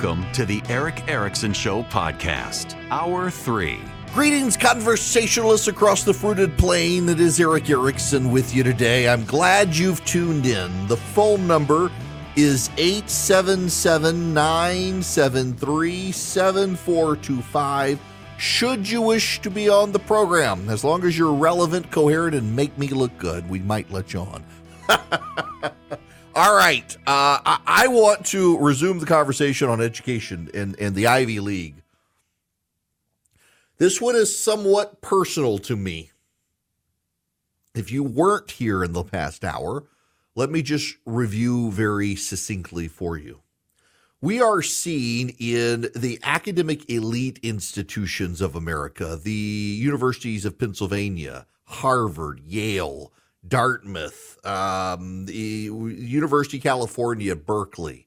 Welcome 0.00 0.30
to 0.34 0.46
the 0.46 0.62
Erick 0.68 1.02
Erickson 1.08 1.52
Show 1.52 1.82
podcast, 1.82 2.80
Hour 2.88 3.30
3. 3.30 3.80
Greetings, 4.14 4.56
conversationalists 4.56 5.66
across 5.66 6.04
the 6.04 6.14
fruited 6.14 6.56
plain. 6.56 7.08
It 7.08 7.18
is 7.18 7.40
Erick 7.40 7.68
Erickson 7.68 8.30
with 8.30 8.54
you 8.54 8.62
today. 8.62 9.08
I'm 9.08 9.24
glad 9.24 9.74
you've 9.74 10.04
tuned 10.04 10.46
in. 10.46 10.86
The 10.86 10.96
phone 10.96 11.48
number 11.48 11.90
is 12.36 12.70
877 12.78 14.32
973 14.32 16.12
7425. 16.12 18.00
Should 18.38 18.88
you 18.88 19.02
wish 19.02 19.40
to 19.40 19.50
be 19.50 19.68
on 19.68 19.90
the 19.90 19.98
program, 19.98 20.68
as 20.70 20.84
long 20.84 21.02
as 21.02 21.18
you're 21.18 21.34
relevant, 21.34 21.90
coherent, 21.90 22.36
and 22.36 22.54
make 22.54 22.78
me 22.78 22.86
look 22.86 23.18
good, 23.18 23.50
we 23.50 23.58
might 23.58 23.90
let 23.90 24.12
you 24.12 24.20
on. 24.20 24.44
All 26.38 26.54
right. 26.54 26.96
Uh, 26.98 27.42
I, 27.44 27.58
I, 27.66 27.88
want 27.88 28.26
to 28.26 28.56
resume 28.58 29.00
the 29.00 29.06
conversation 29.06 29.68
on 29.68 29.80
education 29.80 30.48
and, 30.54 30.78
and 30.78 30.94
the 30.94 31.08
Ivy 31.08 31.40
League. 31.40 31.82
This 33.78 34.00
one 34.00 34.14
is 34.14 34.38
somewhat 34.38 35.00
personal 35.00 35.58
to 35.58 35.74
me. 35.74 36.12
If 37.74 37.90
you 37.90 38.04
weren't 38.04 38.52
here 38.52 38.84
in 38.84 38.92
the 38.92 39.02
past 39.02 39.44
hour, 39.44 39.86
let 40.36 40.48
me 40.48 40.62
just 40.62 40.98
review 41.04 41.72
very 41.72 42.14
succinctly 42.14 42.86
for 42.86 43.16
you. 43.16 43.40
We 44.20 44.40
are 44.40 44.62
seeing 44.62 45.30
in 45.40 45.88
the 45.96 46.20
academic 46.22 46.88
elite 46.88 47.40
institutions 47.42 48.40
of 48.40 48.54
America, 48.54 49.18
the 49.20 49.32
universities 49.32 50.44
of 50.44 50.56
Pennsylvania, 50.56 51.48
Harvard, 51.64 52.42
Yale, 52.46 53.12
Dartmouth, 53.46 54.44
um, 54.44 55.26
the 55.26 55.34
University 55.34 56.58
of 56.58 56.62
California, 56.62 57.36
Berkeley, 57.36 58.06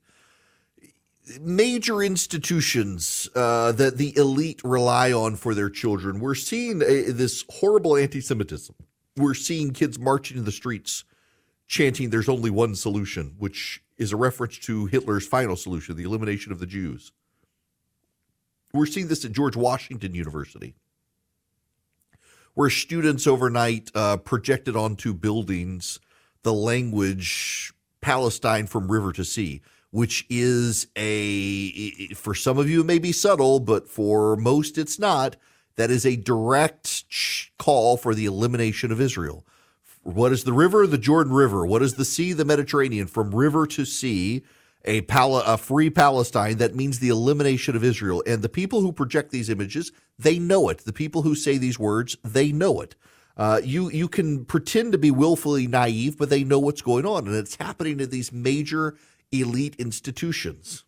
major 1.39 2.01
institutions 2.01 3.29
uh, 3.35 3.71
that 3.71 3.97
the 3.97 4.15
elite 4.17 4.61
rely 4.63 5.11
on 5.11 5.35
for 5.35 5.53
their 5.53 5.69
children. 5.69 6.19
We're 6.19 6.35
seeing 6.35 6.81
a, 6.81 7.11
this 7.11 7.45
horrible 7.49 7.95
anti 7.95 8.21
Semitism. 8.21 8.75
We're 9.17 9.33
seeing 9.33 9.71
kids 9.71 9.99
marching 9.99 10.37
in 10.37 10.45
the 10.45 10.51
streets 10.51 11.03
chanting, 11.71 12.09
There's 12.09 12.27
only 12.27 12.49
one 12.49 12.75
solution, 12.75 13.35
which 13.39 13.81
is 13.97 14.11
a 14.11 14.17
reference 14.17 14.57
to 14.57 14.87
Hitler's 14.87 15.25
final 15.25 15.55
solution, 15.55 15.95
the 15.95 16.03
elimination 16.03 16.51
of 16.51 16.59
the 16.59 16.65
Jews. 16.65 17.13
We're 18.73 18.85
seeing 18.85 19.07
this 19.07 19.23
at 19.23 19.31
George 19.31 19.55
Washington 19.55 20.13
University 20.13 20.75
where 22.53 22.69
students 22.69 23.27
overnight 23.27 23.91
uh, 23.95 24.17
projected 24.17 24.75
onto 24.75 25.13
buildings 25.13 25.99
the 26.43 26.53
language 26.53 27.73
Palestine 28.01 28.67
from 28.67 28.91
river 28.91 29.11
to 29.13 29.23
sea, 29.23 29.61
which 29.91 30.25
is 30.29 30.87
a, 30.95 32.13
for 32.13 32.33
some 32.33 32.57
of 32.57 32.69
you, 32.69 32.81
it 32.81 32.85
may 32.85 32.99
be 32.99 33.11
subtle, 33.11 33.59
but 33.59 33.87
for 33.87 34.35
most 34.35 34.77
it's 34.77 34.99
not. 34.99 35.35
That 35.75 35.91
is 35.91 36.05
a 36.05 36.17
direct 36.17 37.05
call 37.57 37.97
for 37.97 38.13
the 38.13 38.25
elimination 38.25 38.91
of 38.91 38.99
Israel. 38.99 39.45
What 40.03 40.31
is 40.31 40.43
the 40.43 40.53
river? 40.53 40.85
The 40.85 40.97
Jordan 40.97 41.33
River. 41.33 41.65
What 41.65 41.81
is 41.81 41.93
the 41.93 42.05
sea? 42.05 42.33
The 42.33 42.45
Mediterranean. 42.45 43.07
From 43.07 43.33
river 43.33 43.65
to 43.67 43.85
sea, 43.85 44.43
a, 44.85 45.01
pal- 45.01 45.37
a 45.37 45.57
free 45.57 45.89
Palestine, 45.89 46.57
that 46.57 46.75
means 46.75 46.99
the 46.99 47.09
elimination 47.09 47.75
of 47.75 47.83
Israel. 47.83 48.23
And 48.25 48.41
the 48.41 48.49
people 48.49 48.81
who 48.81 48.91
project 48.91 49.31
these 49.31 49.49
images, 49.49 49.91
they 50.17 50.39
know 50.39 50.69
it. 50.69 50.79
The 50.79 50.93
people 50.93 51.21
who 51.21 51.35
say 51.35 51.57
these 51.57 51.79
words, 51.79 52.17
they 52.23 52.51
know 52.51 52.81
it. 52.81 52.95
Uh, 53.37 53.61
you 53.63 53.89
you 53.89 54.07
can 54.07 54.45
pretend 54.45 54.91
to 54.91 54.97
be 54.97 55.09
willfully 55.09 55.65
naive, 55.65 56.17
but 56.17 56.29
they 56.29 56.43
know 56.43 56.59
what's 56.59 56.81
going 56.81 57.05
on, 57.05 57.27
and 57.27 57.35
it's 57.35 57.55
happening 57.55 57.99
in 57.99 58.09
these 58.09 58.31
major 58.31 58.97
elite 59.31 59.75
institutions. 59.79 60.83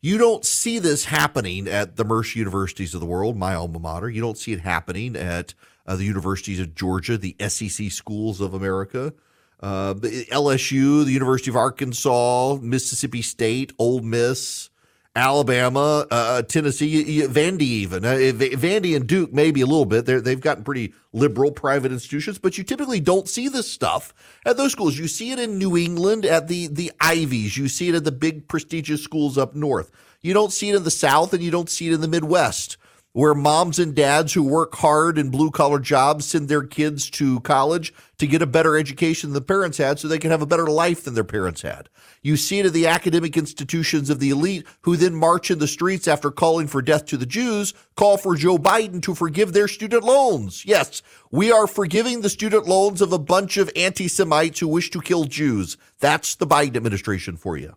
You 0.00 0.18
don't 0.18 0.44
see 0.44 0.78
this 0.78 1.06
happening 1.06 1.66
at 1.66 1.96
the 1.96 2.04
Mercer 2.04 2.38
universities 2.38 2.94
of 2.94 3.00
the 3.00 3.06
world, 3.06 3.36
my 3.36 3.54
alma 3.54 3.78
mater. 3.78 4.10
You 4.10 4.20
don't 4.20 4.38
see 4.38 4.52
it 4.52 4.60
happening 4.60 5.16
at 5.16 5.54
uh, 5.86 5.96
the 5.96 6.04
universities 6.04 6.60
of 6.60 6.74
Georgia, 6.74 7.16
the 7.16 7.36
SEC 7.48 7.90
schools 7.90 8.40
of 8.40 8.54
America 8.54 9.12
uh, 9.60 9.94
LSU, 9.94 11.04
the 11.04 11.12
University 11.12 11.50
of 11.50 11.56
Arkansas, 11.56 12.58
Mississippi 12.62 13.22
State, 13.22 13.72
Ole 13.78 14.00
Miss, 14.00 14.70
Alabama, 15.16 16.06
uh, 16.10 16.14
uh 16.14 16.42
Tennessee, 16.42 17.22
Vandy 17.26 17.62
even. 17.62 18.04
Uh, 18.04 18.14
Vandy 18.14 18.94
and 18.94 19.06
Duke 19.06 19.32
maybe 19.32 19.60
a 19.60 19.66
little 19.66 19.84
bit. 19.84 20.06
they 20.06 20.20
they've 20.20 20.40
gotten 20.40 20.62
pretty 20.62 20.94
liberal 21.12 21.50
private 21.50 21.90
institutions, 21.90 22.38
but 22.38 22.56
you 22.56 22.62
typically 22.62 23.00
don't 23.00 23.28
see 23.28 23.48
this 23.48 23.70
stuff 23.70 24.14
at 24.46 24.56
those 24.56 24.72
schools. 24.72 24.96
You 24.96 25.08
see 25.08 25.32
it 25.32 25.38
in 25.38 25.58
New 25.58 25.76
England 25.76 26.24
at 26.24 26.46
the, 26.46 26.68
the 26.68 26.92
Ivies. 27.00 27.56
You 27.56 27.68
see 27.68 27.88
it 27.88 27.96
at 27.96 28.04
the 28.04 28.12
big 28.12 28.46
prestigious 28.46 29.02
schools 29.02 29.36
up 29.36 29.54
north. 29.54 29.90
You 30.20 30.34
don't 30.34 30.52
see 30.52 30.70
it 30.70 30.76
in 30.76 30.84
the 30.84 30.90
South 30.90 31.32
and 31.32 31.42
you 31.42 31.50
don't 31.50 31.70
see 31.70 31.88
it 31.88 31.94
in 31.94 32.00
the 32.00 32.08
Midwest 32.08 32.76
where 33.12 33.34
moms 33.34 33.78
and 33.78 33.94
dads 33.94 34.34
who 34.34 34.42
work 34.42 34.76
hard 34.76 35.18
in 35.18 35.30
blue 35.30 35.50
collar 35.50 35.80
jobs 35.80 36.26
send 36.26 36.48
their 36.48 36.62
kids 36.62 37.10
to 37.10 37.40
college 37.40 37.92
to 38.18 38.26
get 38.26 38.42
a 38.42 38.46
better 38.46 38.76
education 38.76 39.30
than 39.30 39.34
the 39.34 39.40
parents 39.40 39.78
had 39.78 39.98
so 39.98 40.06
they 40.06 40.18
can 40.18 40.30
have 40.30 40.42
a 40.42 40.46
better 40.46 40.66
life 40.66 41.04
than 41.04 41.14
their 41.14 41.24
parents 41.24 41.62
had. 41.62 41.88
You 42.22 42.36
see 42.36 42.58
it 42.58 42.66
in 42.66 42.72
the 42.72 42.86
academic 42.86 43.36
institutions 43.36 44.10
of 44.10 44.20
the 44.20 44.30
elite 44.30 44.66
who 44.82 44.96
then 44.96 45.14
march 45.14 45.50
in 45.50 45.58
the 45.58 45.66
streets 45.66 46.06
after 46.06 46.30
calling 46.30 46.66
for 46.66 46.82
death 46.82 47.06
to 47.06 47.16
the 47.16 47.26
Jews, 47.26 47.74
call 47.96 48.18
for 48.18 48.36
Joe 48.36 48.58
Biden 48.58 49.02
to 49.02 49.14
forgive 49.14 49.52
their 49.52 49.68
student 49.68 50.04
loans. 50.04 50.64
Yes, 50.66 51.02
we 51.30 51.50
are 51.50 51.66
forgiving 51.66 52.20
the 52.20 52.28
student 52.28 52.66
loans 52.66 53.00
of 53.00 53.12
a 53.12 53.18
bunch 53.18 53.56
of 53.56 53.70
anti 53.74 54.08
Semites 54.08 54.60
who 54.60 54.68
wish 54.68 54.90
to 54.90 55.00
kill 55.00 55.24
Jews. 55.24 55.76
That's 56.00 56.34
the 56.34 56.46
Biden 56.46 56.76
administration 56.76 57.36
for 57.36 57.56
you. 57.56 57.74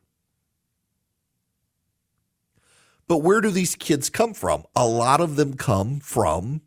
But 3.08 3.20
where 3.20 3.42
do 3.42 3.50
these 3.50 3.76
kids 3.76 4.10
come 4.10 4.34
from? 4.34 4.64
A 4.76 4.88
lot 4.88 5.22
of 5.22 5.36
them 5.36 5.56
come 5.56 6.00
from 6.00 6.62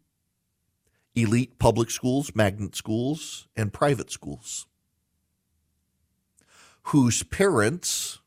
elite 1.15 1.59
public 1.59 1.91
schools, 1.91 2.35
magnet 2.35 2.75
schools, 2.75 3.49
and 3.57 3.73
private 3.73 4.11
schools, 4.11 4.67
whose 6.85 7.23
parents 7.23 8.19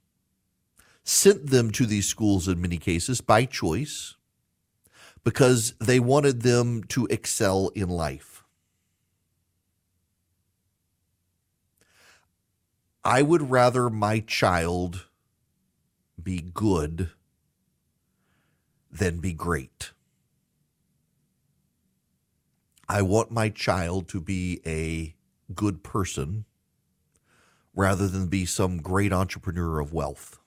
sent 1.03 1.47
them 1.47 1.71
to 1.71 1.85
these 1.85 2.07
schools 2.07 2.47
in 2.47 2.61
many 2.61 2.77
cases 2.77 3.21
by 3.21 3.45
choice 3.45 4.15
because 5.23 5.73
they 5.79 5.99
wanted 5.99 6.41
them 6.41 6.83
to 6.83 7.05
excel 7.07 7.69
in 7.75 7.89
life. 7.89 8.43
I 13.03 13.21
would 13.21 13.49
rather 13.49 13.89
my 13.89 14.19
child 14.19 15.07
be 16.21 16.41
good 16.41 17.11
than 18.91 19.19
be 19.19 19.33
great. 19.33 19.91
I 22.89 23.01
want 23.01 23.31
my 23.31 23.49
child 23.49 24.07
to 24.09 24.21
be 24.21 24.61
a 24.65 25.15
good 25.53 25.83
person 25.83 26.45
rather 27.75 28.07
than 28.07 28.27
be 28.27 28.45
some 28.45 28.81
great 28.81 29.13
entrepreneur 29.13 29.79
of 29.79 29.93
wealth. 29.93 30.39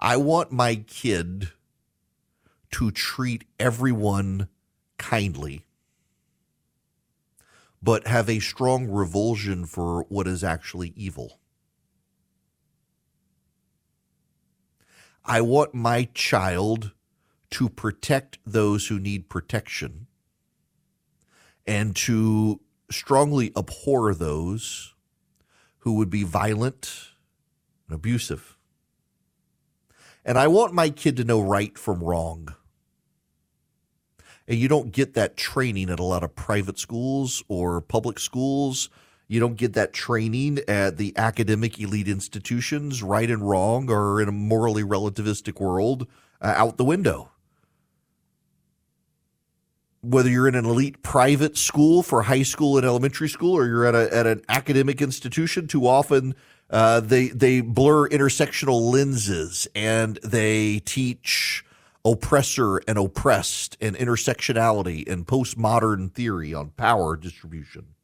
I 0.00 0.16
want 0.16 0.52
my 0.52 0.76
kid 0.76 1.48
to 2.72 2.90
treat 2.90 3.44
everyone 3.58 4.48
kindly, 4.98 5.64
but 7.82 8.06
have 8.06 8.28
a 8.28 8.40
strong 8.40 8.88
revulsion 8.88 9.64
for 9.64 10.02
what 10.08 10.26
is 10.26 10.44
actually 10.44 10.92
evil. 10.94 11.40
I 15.28 15.42
want 15.42 15.74
my 15.74 16.08
child 16.14 16.92
to 17.50 17.68
protect 17.68 18.38
those 18.46 18.86
who 18.86 18.98
need 18.98 19.28
protection 19.28 20.06
and 21.66 21.94
to 21.96 22.60
strongly 22.90 23.52
abhor 23.54 24.14
those 24.14 24.94
who 25.80 25.94
would 25.94 26.08
be 26.08 26.24
violent 26.24 27.10
and 27.86 27.94
abusive. 27.94 28.56
And 30.24 30.38
I 30.38 30.48
want 30.48 30.72
my 30.72 30.88
kid 30.88 31.18
to 31.18 31.24
know 31.24 31.42
right 31.42 31.76
from 31.76 32.02
wrong. 32.02 32.54
And 34.46 34.58
you 34.58 34.66
don't 34.66 34.92
get 34.92 35.12
that 35.12 35.36
training 35.36 35.90
at 35.90 36.00
a 36.00 36.04
lot 36.04 36.24
of 36.24 36.34
private 36.34 36.78
schools 36.78 37.42
or 37.48 37.82
public 37.82 38.18
schools 38.18 38.88
you 39.28 39.40
don't 39.40 39.56
get 39.56 39.74
that 39.74 39.92
training 39.92 40.58
at 40.66 40.96
the 40.96 41.12
academic 41.16 41.78
elite 41.78 42.08
institutions. 42.08 43.02
Right 43.02 43.30
and 43.30 43.46
wrong 43.48 43.90
are 43.90 44.20
in 44.20 44.28
a 44.28 44.32
morally 44.32 44.82
relativistic 44.82 45.60
world 45.60 46.08
uh, 46.40 46.54
out 46.56 46.78
the 46.78 46.84
window. 46.84 47.30
Whether 50.00 50.30
you're 50.30 50.48
in 50.48 50.54
an 50.54 50.64
elite 50.64 51.02
private 51.02 51.58
school 51.58 52.02
for 52.02 52.22
high 52.22 52.42
school 52.42 52.78
and 52.78 52.86
elementary 52.86 53.28
school, 53.28 53.54
or 53.54 53.66
you're 53.66 53.84
at, 53.84 53.94
a, 53.94 54.14
at 54.14 54.26
an 54.26 54.42
academic 54.48 55.02
institution, 55.02 55.66
too 55.66 55.86
often 55.86 56.34
uh, 56.70 57.00
they 57.00 57.28
they 57.28 57.60
blur 57.60 58.08
intersectional 58.08 58.92
lenses 58.92 59.68
and 59.74 60.18
they 60.22 60.78
teach 60.80 61.64
oppressor 62.04 62.78
and 62.88 62.96
oppressed 62.96 63.76
and 63.80 63.96
intersectionality 63.96 65.06
and 65.10 65.26
postmodern 65.26 66.12
theory 66.12 66.54
on 66.54 66.70
power 66.70 67.16
distribution. 67.16 67.94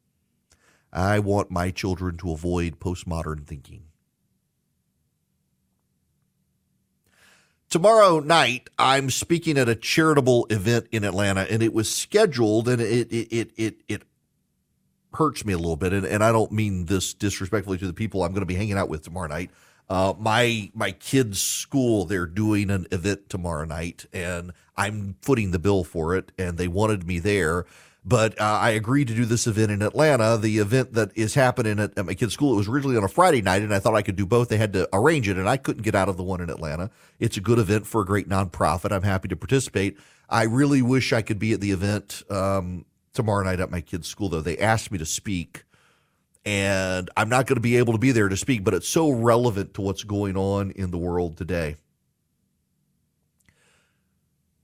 I 0.95 1.19
want 1.19 1.51
my 1.51 1.71
children 1.71 2.17
to 2.17 2.31
avoid 2.31 2.79
postmodern 2.79 3.45
thinking. 3.45 3.83
Tomorrow 7.69 8.21
night, 8.21 8.69
I'm 8.79 9.09
speaking 9.09 9.57
at 9.57 9.67
a 9.67 9.75
charitable 9.75 10.47
event 10.49 10.87
in 10.91 11.03
Atlanta, 11.03 11.41
and 11.49 11.61
it 11.61 11.73
was 11.73 11.93
scheduled, 11.93 12.69
and 12.69 12.81
it 12.81 13.11
it 13.11 13.27
it 13.31 13.51
it, 13.57 13.81
it 13.89 14.03
hurts 15.13 15.43
me 15.43 15.51
a 15.51 15.57
little 15.57 15.75
bit, 15.75 15.91
and, 15.91 16.05
and 16.05 16.23
I 16.23 16.31
don't 16.31 16.51
mean 16.51 16.85
this 16.85 17.13
disrespectfully 17.13 17.77
to 17.79 17.87
the 17.87 17.93
people 17.93 18.23
I'm 18.23 18.31
going 18.31 18.41
to 18.41 18.45
be 18.45 18.55
hanging 18.55 18.77
out 18.77 18.87
with 18.87 19.03
tomorrow 19.03 19.27
night. 19.27 19.51
Uh, 19.89 20.13
my 20.17 20.71
my 20.73 20.91
kids' 20.91 21.41
school 21.41 22.05
they're 22.05 22.25
doing 22.25 22.69
an 22.69 22.87
event 22.91 23.29
tomorrow 23.29 23.65
night, 23.65 24.05
and 24.13 24.53
I'm 24.77 25.17
footing 25.21 25.51
the 25.51 25.59
bill 25.59 25.83
for 25.83 26.15
it, 26.15 26.31
and 26.37 26.57
they 26.57 26.67
wanted 26.67 27.05
me 27.05 27.19
there, 27.19 27.65
but 28.07 28.39
uh, 28.39 28.59
I 28.61 28.69
agreed 28.71 29.07
to 29.07 29.15
do 29.15 29.25
this 29.25 29.47
event 29.47 29.71
in 29.71 29.81
Atlanta. 29.81 30.37
The 30.37 30.59
event 30.59 30.93
that 30.93 31.09
is 31.15 31.33
happening 31.33 31.79
at, 31.79 31.97
at 31.97 32.05
my 32.05 32.13
kid's 32.13 32.33
school, 32.33 32.53
it 32.53 32.57
was 32.57 32.67
originally 32.67 32.97
on 32.97 33.03
a 33.03 33.07
Friday 33.07 33.41
night, 33.41 33.63
and 33.63 33.73
I 33.73 33.79
thought 33.79 33.95
I 33.95 34.03
could 34.03 34.15
do 34.15 34.27
both. 34.27 34.49
They 34.49 34.57
had 34.57 34.73
to 34.73 34.87
arrange 34.93 35.27
it, 35.27 35.37
and 35.37 35.49
I 35.49 35.57
couldn't 35.57 35.81
get 35.81 35.95
out 35.95 36.07
of 36.07 36.15
the 36.15 36.23
one 36.23 36.39
in 36.39 36.51
Atlanta. 36.51 36.91
It's 37.19 37.35
a 37.35 37.41
good 37.41 37.57
event 37.57 37.87
for 37.87 38.01
a 38.01 38.05
great 38.05 38.29
nonprofit. 38.29 38.91
I'm 38.91 39.01
happy 39.01 39.27
to 39.29 39.35
participate. 39.35 39.97
I 40.29 40.43
really 40.43 40.83
wish 40.83 41.13
I 41.13 41.23
could 41.23 41.39
be 41.39 41.53
at 41.53 41.61
the 41.61 41.71
event 41.71 42.21
um, 42.29 42.85
tomorrow 43.13 43.43
night 43.43 43.59
at 43.59 43.71
my 43.71 43.81
kid's 43.81 44.07
school, 44.07 44.29
though. 44.29 44.41
They 44.41 44.59
asked 44.59 44.91
me 44.91 44.99
to 44.99 45.05
speak, 45.05 45.63
and 46.45 47.09
I'm 47.17 47.29
not 47.29 47.47
going 47.47 47.57
to 47.57 47.61
be 47.61 47.77
able 47.77 47.93
to 47.93 47.99
be 47.99 48.11
there 48.11 48.29
to 48.29 48.37
speak, 48.37 48.63
but 48.63 48.75
it's 48.75 48.87
so 48.87 49.09
relevant 49.09 49.73
to 49.73 49.81
what's 49.81 50.03
going 50.03 50.37
on 50.37 50.69
in 50.71 50.91
the 50.91 50.99
world 50.99 51.37
today 51.37 51.77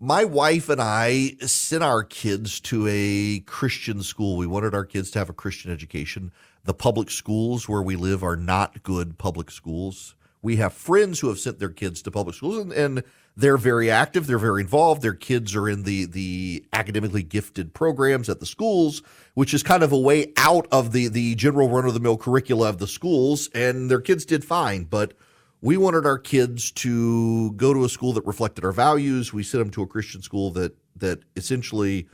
my 0.02 0.26
wife 0.26 0.68
and 0.68 0.82
I 0.82 1.36
sent 1.42 1.84
our 1.84 2.04
kids 2.04 2.60
to 2.62 2.88
a 2.90 3.42
Christian 3.42 4.02
school. 4.02 4.36
We 4.36 4.48
wanted 4.48 4.74
our 4.74 4.84
kids 4.84 5.12
to 5.12 5.20
have 5.20 5.30
a 5.30 5.34
Christian 5.34 5.72
education. 5.72 6.32
The 6.64 6.74
public 6.74 7.12
schools 7.12 7.70
where 7.70 7.84
we 7.84 7.96
live 7.96 8.24
are 8.24 8.36
not 8.36 8.82
good 8.82 9.20
public 9.20 9.52
schools. 9.52 10.16
We 10.42 10.56
have 10.56 10.74
friends 10.74 11.20
who 11.20 11.28
have 11.28 11.38
sent 11.38 11.60
their 11.60 11.70
kids 11.70 12.02
to 12.02 12.12
public 12.12 12.36
schools 12.36 12.58
and, 12.58 12.74
and 12.74 13.04
they're 13.38 13.58
very 13.58 13.92
active, 13.92 14.26
they're 14.26 14.40
very 14.40 14.62
involved. 14.62 15.04
Their 15.04 15.14
kids 15.14 15.56
are 15.56 15.70
in 15.70 15.84
the 15.84 16.06
the 16.06 16.66
academically 16.74 17.24
gifted 17.24 17.74
programs 17.74 18.28
at 18.28 18.40
the 18.40 18.46
schools, 18.48 19.04
which 19.36 19.54
is 19.54 19.62
kind 19.62 19.84
of 19.84 19.92
a 19.92 20.00
way 20.00 20.34
out 20.36 20.68
of 20.72 20.94
the 20.94 21.10
the 21.10 21.36
general 21.36 21.70
run 21.70 21.86
of 21.86 21.94
the 21.94 22.00
mill 22.00 22.18
curricula 22.18 22.68
of 22.68 22.80
the 22.80 22.88
schools 22.88 23.50
and 23.54 23.90
their 23.90 24.02
kids 24.02 24.26
did 24.26 24.44
fine, 24.44 24.84
but 24.84 25.14
we 25.62 25.78
wanted 25.78 26.06
our 26.06 26.18
kids 26.18 26.72
to 26.72 27.52
go 27.54 27.74
to 27.74 27.86
a 27.86 27.90
school 27.90 28.14
that 28.14 28.26
reflected 28.26 28.66
our 28.66 28.72
values. 28.72 29.32
We 29.32 29.44
sent 29.44 29.64
them 29.64 29.72
to 29.72 29.84
a 29.84 29.88
Christian 29.88 30.22
school 30.22 30.52
that 30.52 30.76
that 30.98 31.20
essentially 31.36 32.08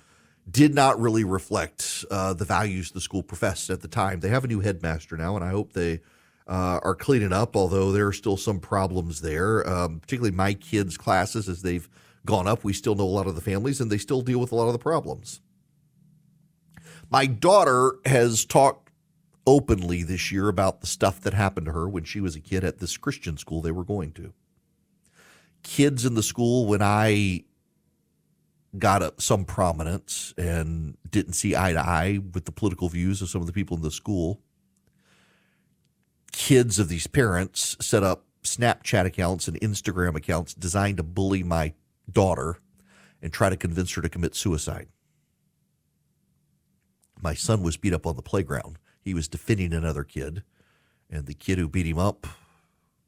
did 0.50 0.74
not 0.74 1.00
really 1.00 1.24
reflect 1.24 2.06
uh, 2.10 2.34
the 2.34 2.46
values 2.46 2.92
the 2.92 3.02
school 3.02 3.24
professed 3.24 3.70
at 3.70 3.82
the 3.82 3.88
time. 3.88 4.20
They 4.20 4.30
have 4.30 4.44
a 4.44 4.48
new 4.48 4.60
headmaster 4.60 5.18
now, 5.18 5.36
and 5.36 5.44
I 5.44 5.50
hope 5.50 5.74
they 5.74 6.02
uh, 6.48 6.80
are 6.84 6.96
cleaning 6.96 7.34
up. 7.34 7.56
Although 7.56 7.92
there 7.92 8.08
are 8.08 8.14
still 8.14 8.38
some 8.38 8.60
problems 8.60 9.22
there, 9.22 9.68
um, 9.68 10.00
particularly 10.00 10.36
my 10.36 10.54
kids' 10.54 10.98
classes 10.98 11.48
as 11.48 11.62
they've 11.62 11.90
gone 12.26 12.48
up. 12.48 12.64
We 12.64 12.74
still 12.74 12.96
know 12.96 13.06
a 13.06 13.06
lot 13.06 13.28
of 13.28 13.36
the 13.36 13.42
families, 13.42 13.80
and 13.80 13.90
they 13.90 13.98
still 13.98 14.22
deal 14.22 14.40
with 14.40 14.52
a 14.52 14.56
lot 14.56 14.68
of 14.68 14.74
the 14.74 14.80
problems. 14.80 15.40
My 17.10 17.26
daughter 17.26 17.96
has 18.06 18.44
talked 18.46 18.87
openly 19.48 20.04
this 20.04 20.32
year 20.32 20.50
about 20.50 20.82
the 20.82 20.88
stuff 20.88 21.22
that 21.22 21.34
happened 21.34 21.66
to 21.66 21.72
her 21.72 21.88
when 21.88 22.04
she 22.04 22.20
was 22.20 22.36
a 22.36 22.42
kid 22.42 22.66
at 22.66 22.80
this 22.80 22.98
Christian 22.98 23.38
school 23.38 23.62
they 23.62 23.72
were 23.72 23.86
going 23.86 24.12
to. 24.12 24.34
Kids 25.64 26.06
in 26.06 26.16
the 26.16 26.22
school, 26.22 26.68
when 26.68 26.82
I 26.82 27.46
got 28.78 29.02
a, 29.02 29.14
some 29.18 29.46
prominence 29.46 30.34
and 30.38 30.98
didn't 31.10 31.34
see 31.34 31.56
eye 31.56 31.72
to 31.72 31.80
eye 31.80 32.20
with 32.34 32.44
the 32.46 32.52
political 32.52 32.90
views 32.90 33.22
of 33.22 33.30
some 33.30 33.42
of 33.42 33.48
the 33.48 33.54
people 33.54 33.78
in 33.78 33.84
the 33.84 33.90
school, 33.90 34.42
kids 36.34 36.78
of 36.78 36.90
these 36.90 37.08
parents 37.08 37.78
set 37.80 38.04
up 38.04 38.26
Snapchat 38.44 39.06
accounts 39.06 39.48
and 39.48 39.60
Instagram 39.62 40.16
accounts 40.16 40.54
designed 40.54 40.98
to 40.98 41.04
bully 41.04 41.42
my 41.42 41.74
daughter 42.12 42.60
and 43.22 43.32
try 43.32 43.50
to 43.50 43.58
convince 43.58 43.94
her 43.94 44.02
to 44.02 44.10
commit 44.10 44.36
suicide. 44.36 44.90
My 47.22 47.34
son 47.34 47.64
was 47.64 47.78
beat 47.78 47.94
up 47.94 48.06
on 48.06 48.16
the 48.16 48.22
playground 48.22 48.78
he 49.08 49.14
was 49.14 49.30
defending 49.30 49.74
another 49.74 50.04
kid, 50.04 50.44
and 51.10 51.26
the 51.26 51.34
kid 51.34 51.58
who 51.58 51.70
beat 51.70 51.86
him 51.86 51.98
up 51.98 52.28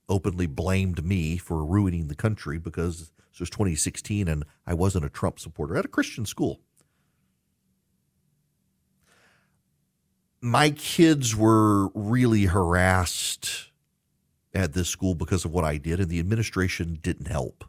openly 0.07 0.48
blamed 0.48 1.04
me 1.04 1.38
for 1.38 1.66
ruining 1.66 2.07
the 2.07 2.16
country 2.16 2.57
because 2.57 3.12
this 3.31 3.42
was 3.42 3.50
2016 3.50 4.30
and 4.30 4.46
I 4.66 4.74
wasn't 4.74 5.04
a 5.04 5.10
Trump 5.10 5.40
supporter 5.40 5.75
at 5.75 5.84
a 5.84 5.90
Christian 5.90 6.25
school. 6.25 6.62
My 10.42 10.69
kids 10.69 11.36
were 11.36 11.90
really 11.90 12.46
harassed 12.46 13.72
at 14.54 14.72
this 14.72 14.88
school 14.88 15.16
because 15.16 15.44
of 15.44 15.51
what 15.51 15.66
I 15.66 15.75
did, 15.75 16.00
and 16.00 16.10
the 16.10 16.19
administration 16.19 16.98
didn't 17.01 17.28
help. 17.28 17.66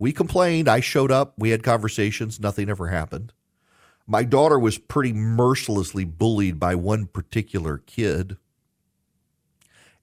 We 0.00 0.12
complained. 0.12 0.66
I 0.66 0.80
showed 0.80 1.12
up. 1.12 1.34
We 1.38 1.50
had 1.50 1.62
conversations. 1.62 2.40
Nothing 2.40 2.68
ever 2.68 2.88
happened. 2.88 3.32
My 4.06 4.24
daughter 4.24 4.58
was 4.58 4.78
pretty 4.78 5.12
mercilessly 5.12 6.04
bullied 6.04 6.60
by 6.60 6.74
one 6.74 7.06
particular 7.06 7.78
kid 7.78 8.36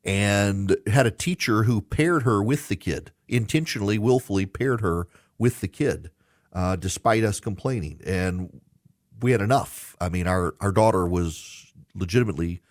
and 0.03 0.75
had 0.87 1.05
a 1.05 1.11
teacher 1.11 1.63
who 1.63 1.81
paired 1.81 2.23
her 2.23 2.41
with 2.41 2.67
the 2.67 2.75
kid, 2.75 3.11
intentionally, 3.27 3.99
willfully 3.99 4.47
paired 4.47 4.81
her 4.81 5.07
with 5.37 5.61
the 5.61 5.67
kid, 5.67 6.09
uh, 6.53 6.75
despite 6.75 7.23
us 7.23 7.39
complaining. 7.39 8.01
And 8.03 8.61
we 9.21 9.31
had 9.31 9.41
enough. 9.41 9.95
I 10.01 10.09
mean, 10.09 10.25
our, 10.25 10.55
our 10.59 10.71
daughter 10.71 11.07
was 11.07 11.71
legitimately 11.93 12.61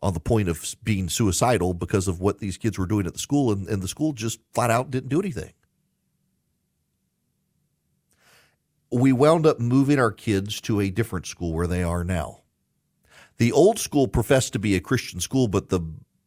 on 0.00 0.14
the 0.14 0.20
point 0.20 0.48
of 0.48 0.76
being 0.84 1.08
suicidal 1.08 1.74
because 1.74 2.06
of 2.06 2.20
what 2.20 2.38
these 2.38 2.56
kids 2.56 2.78
were 2.78 2.86
doing 2.86 3.06
at 3.06 3.14
the 3.14 3.18
school, 3.18 3.50
and, 3.50 3.66
and 3.66 3.82
the 3.82 3.88
school 3.88 4.12
just 4.12 4.38
flat 4.54 4.70
out 4.70 4.92
didn't 4.92 5.08
do 5.08 5.18
anything. 5.18 5.52
We 8.90 9.12
wound 9.12 9.46
up 9.46 9.60
moving 9.60 9.98
our 9.98 10.12
kids 10.12 10.60
to 10.62 10.80
a 10.80 10.90
different 10.90 11.26
school 11.26 11.52
where 11.52 11.66
they 11.66 11.82
are 11.82 12.04
now. 12.04 12.42
The 13.36 13.52
old 13.52 13.78
school 13.78 14.08
professed 14.08 14.52
to 14.54 14.58
be 14.58 14.74
a 14.74 14.80
Christian 14.80 15.20
school, 15.20 15.46
but 15.46 15.68
the 15.68 15.80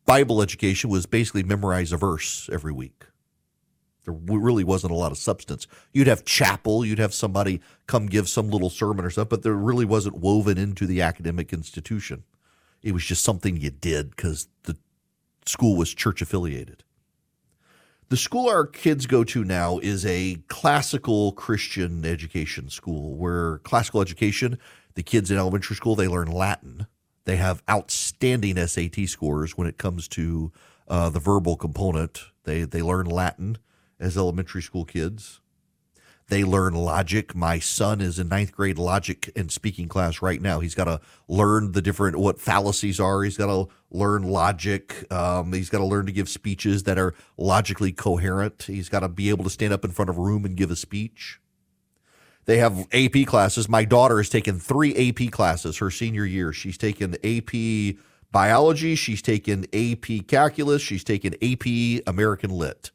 Bible 0.06 0.42
education 0.42 0.90
was 0.90 1.06
basically 1.06 1.44
memorize 1.44 1.92
a 1.92 1.98
verse 1.98 2.50
every 2.52 2.72
week. 2.72 3.06
There 4.06 4.14
really 4.14 4.64
wasn't 4.64 4.94
a 4.94 4.98
lot 4.98 5.12
of 5.12 5.18
substance. 5.18 5.68
You'd 5.94 6.08
have 6.08 6.26
chapel, 6.26 6.84
you'd 6.84 7.00
have 7.00 7.14
somebody 7.14 7.62
come 7.86 8.08
give 8.08 8.28
some 8.28 8.50
little 8.50 8.70
sermon 8.70 9.06
or 9.06 9.12
something, 9.12 9.30
but 9.30 9.44
there 9.44 9.54
really 9.54 9.86
wasn't 9.86 10.18
woven 10.18 10.58
into 10.58 10.88
the 10.88 11.02
academic 11.02 11.54
institution. 11.54 12.24
It 12.82 12.94
was 12.94 13.06
just 13.06 13.24
something 13.24 13.58
you 13.58 13.70
did 13.70 14.16
because 14.16 14.48
the 14.64 14.76
school 15.46 15.76
was 15.76 15.94
church 15.94 16.22
affiliated. 16.22 16.84
The 18.12 18.18
school 18.18 18.50
our 18.50 18.66
kids 18.66 19.06
go 19.06 19.24
to 19.24 19.46
now 19.46 19.78
is 19.78 20.06
a 20.06 20.44
classical 20.50 21.32
Christian 21.32 22.04
education 22.04 22.70
school 22.70 23.16
where 23.16 23.60
classical 23.60 24.02
education, 24.02 24.60
the 24.96 25.02
kids 25.02 25.32
in 25.32 25.38
elementary 25.38 25.78
school, 25.78 25.96
they 25.96 26.10
learn 26.10 26.30
Latin. 26.30 26.88
They 27.24 27.38
have 27.38 27.64
outstanding 27.70 28.58
SAT 28.68 29.08
scores 29.08 29.58
when 29.58 29.66
it 29.66 29.78
comes 29.78 30.10
to 30.10 30.52
uh, 30.90 31.10
the 31.10 31.22
verbal 31.22 31.56
component. 31.56 32.20
They, 32.44 32.64
they 32.64 32.82
learn 32.82 33.06
Latin 33.06 33.60
as 33.98 34.18
elementary 34.18 34.62
school 34.62 34.84
kids. 34.84 35.40
They 36.32 36.46
learn 36.46 36.76
logic. 36.76 37.36
My 37.36 37.60
son 37.60 38.00
is 38.00 38.18
in 38.18 38.30
ninth 38.30 38.54
grade 38.54 38.78
logic 38.78 39.30
and 39.36 39.52
speaking 39.52 39.90
class 39.90 40.22
right 40.22 40.42
now. 40.42 40.62
He's 40.62 40.74
got 40.74 40.86
to 40.86 41.02
learn 41.28 41.74
the 41.74 41.82
different 41.82 42.16
what 42.16 42.40
fallacies 42.40 43.02
are. 43.02 43.22
He's 43.24 43.36
got 43.36 43.48
to 43.48 43.68
learn 43.90 44.24
logic. 44.24 45.12
Um, 45.12 45.52
he's 45.52 45.70
got 45.70 45.80
to 45.80 45.86
learn 45.86 46.06
to 46.06 46.14
give 46.14 46.30
speeches 46.30 46.84
that 46.84 46.98
are 46.98 47.14
logically 47.36 47.92
coherent. 47.92 48.64
He's 48.64 48.88
got 48.88 49.02
to 49.02 49.10
be 49.10 49.30
able 49.30 49.44
to 49.44 49.50
stand 49.50 49.74
up 49.74 49.84
in 49.84 49.92
front 49.92 50.10
of 50.10 50.18
a 50.18 50.22
room 50.22 50.46
and 50.46 50.56
give 50.56 50.72
a 50.72 50.78
speech. 50.78 51.42
They 52.46 52.60
have 52.60 52.88
AP 52.94 53.28
classes. 53.28 53.68
My 53.68 53.84
daughter 53.84 54.16
has 54.16 54.30
taken 54.30 54.58
three 54.58 55.10
AP 55.10 55.34
classes 55.34 55.80
her 55.80 55.92
senior 55.92 56.24
year. 56.24 56.54
She's 56.54 56.78
taken 56.78 57.18
AP 57.26 57.98
biology. 58.32 58.96
She's 58.96 59.22
taken 59.22 59.66
AP 59.74 60.28
calculus. 60.30 60.82
She's 60.82 61.04
taken 61.04 61.34
AP 61.42 62.04
American 62.08 62.52
Lit 62.52 62.92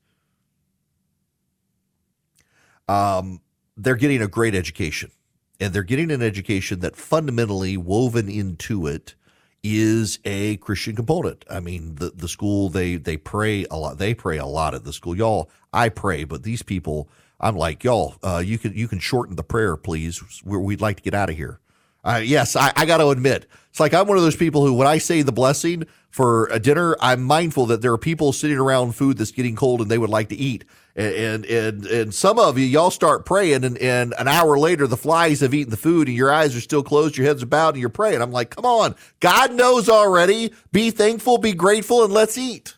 um, 2.88 3.40
they're 3.76 3.96
getting 3.96 4.22
a 4.22 4.28
great 4.28 4.54
education. 4.54 5.10
And 5.58 5.72
they're 5.72 5.82
getting 5.82 6.10
an 6.10 6.20
education 6.22 6.80
that 6.80 6.96
fundamentally 6.96 7.76
woven 7.78 8.28
into 8.28 8.86
it 8.86 9.14
is 9.62 10.18
a 10.24 10.58
Christian 10.58 10.94
component. 10.94 11.44
I 11.50 11.60
mean, 11.60 11.96
the, 11.96 12.10
the 12.10 12.28
school 12.28 12.68
they 12.68 12.96
they 12.96 13.16
pray 13.16 13.64
a 13.70 13.76
lot. 13.76 13.98
They 13.98 14.14
pray 14.14 14.38
a 14.38 14.46
lot 14.46 14.74
at 14.74 14.84
the 14.84 14.92
school. 14.92 15.16
Y'all, 15.16 15.50
I 15.72 15.88
pray, 15.88 16.24
but 16.24 16.42
these 16.42 16.62
people, 16.62 17.08
I'm 17.40 17.56
like, 17.56 17.82
y'all, 17.84 18.16
uh, 18.22 18.42
you 18.44 18.58
can 18.58 18.74
you 18.74 18.86
can 18.86 18.98
shorten 18.98 19.36
the 19.36 19.42
prayer, 19.42 19.76
please. 19.76 20.22
We'd 20.44 20.80
like 20.80 20.98
to 20.98 21.02
get 21.02 21.14
out 21.14 21.30
of 21.30 21.36
here. 21.36 21.58
Uh, 22.04 22.20
yes, 22.22 22.54
I, 22.54 22.72
I 22.76 22.86
got 22.86 22.98
to 22.98 23.08
admit, 23.08 23.46
it's 23.68 23.80
like 23.80 23.92
I'm 23.92 24.06
one 24.06 24.16
of 24.16 24.22
those 24.22 24.36
people 24.36 24.64
who, 24.64 24.74
when 24.74 24.86
I 24.86 24.98
say 24.98 25.22
the 25.22 25.32
blessing 25.32 25.84
for 26.10 26.46
a 26.52 26.60
dinner, 26.60 26.96
I'm 27.00 27.24
mindful 27.24 27.66
that 27.66 27.82
there 27.82 27.92
are 27.92 27.98
people 27.98 28.32
sitting 28.32 28.58
around 28.58 28.94
food 28.94 29.18
that's 29.18 29.32
getting 29.32 29.56
cold 29.56 29.80
and 29.80 29.90
they 29.90 29.98
would 29.98 30.10
like 30.10 30.28
to 30.28 30.36
eat. 30.36 30.64
And 30.96 31.44
and 31.44 31.84
and 31.84 32.14
some 32.14 32.38
of 32.38 32.56
you, 32.56 32.64
y'all 32.64 32.90
start 32.90 33.26
praying, 33.26 33.64
and, 33.64 33.76
and 33.76 34.14
an 34.18 34.28
hour 34.28 34.58
later, 34.58 34.86
the 34.86 34.96
flies 34.96 35.40
have 35.40 35.52
eaten 35.52 35.70
the 35.70 35.76
food, 35.76 36.08
and 36.08 36.16
your 36.16 36.32
eyes 36.32 36.56
are 36.56 36.60
still 36.60 36.82
closed, 36.82 37.18
your 37.18 37.26
head's 37.26 37.44
bowed, 37.44 37.74
and 37.74 37.80
you're 37.80 37.90
praying. 37.90 38.22
I'm 38.22 38.32
like, 38.32 38.48
come 38.48 38.64
on, 38.64 38.94
God 39.20 39.52
knows 39.52 39.90
already. 39.90 40.54
Be 40.72 40.90
thankful, 40.90 41.36
be 41.36 41.52
grateful, 41.52 42.02
and 42.02 42.14
let's 42.14 42.38
eat. 42.38 42.76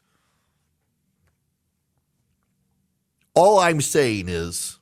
All 3.35 3.61
I'm 3.61 3.81
saying 3.81 4.29
is 4.29 4.78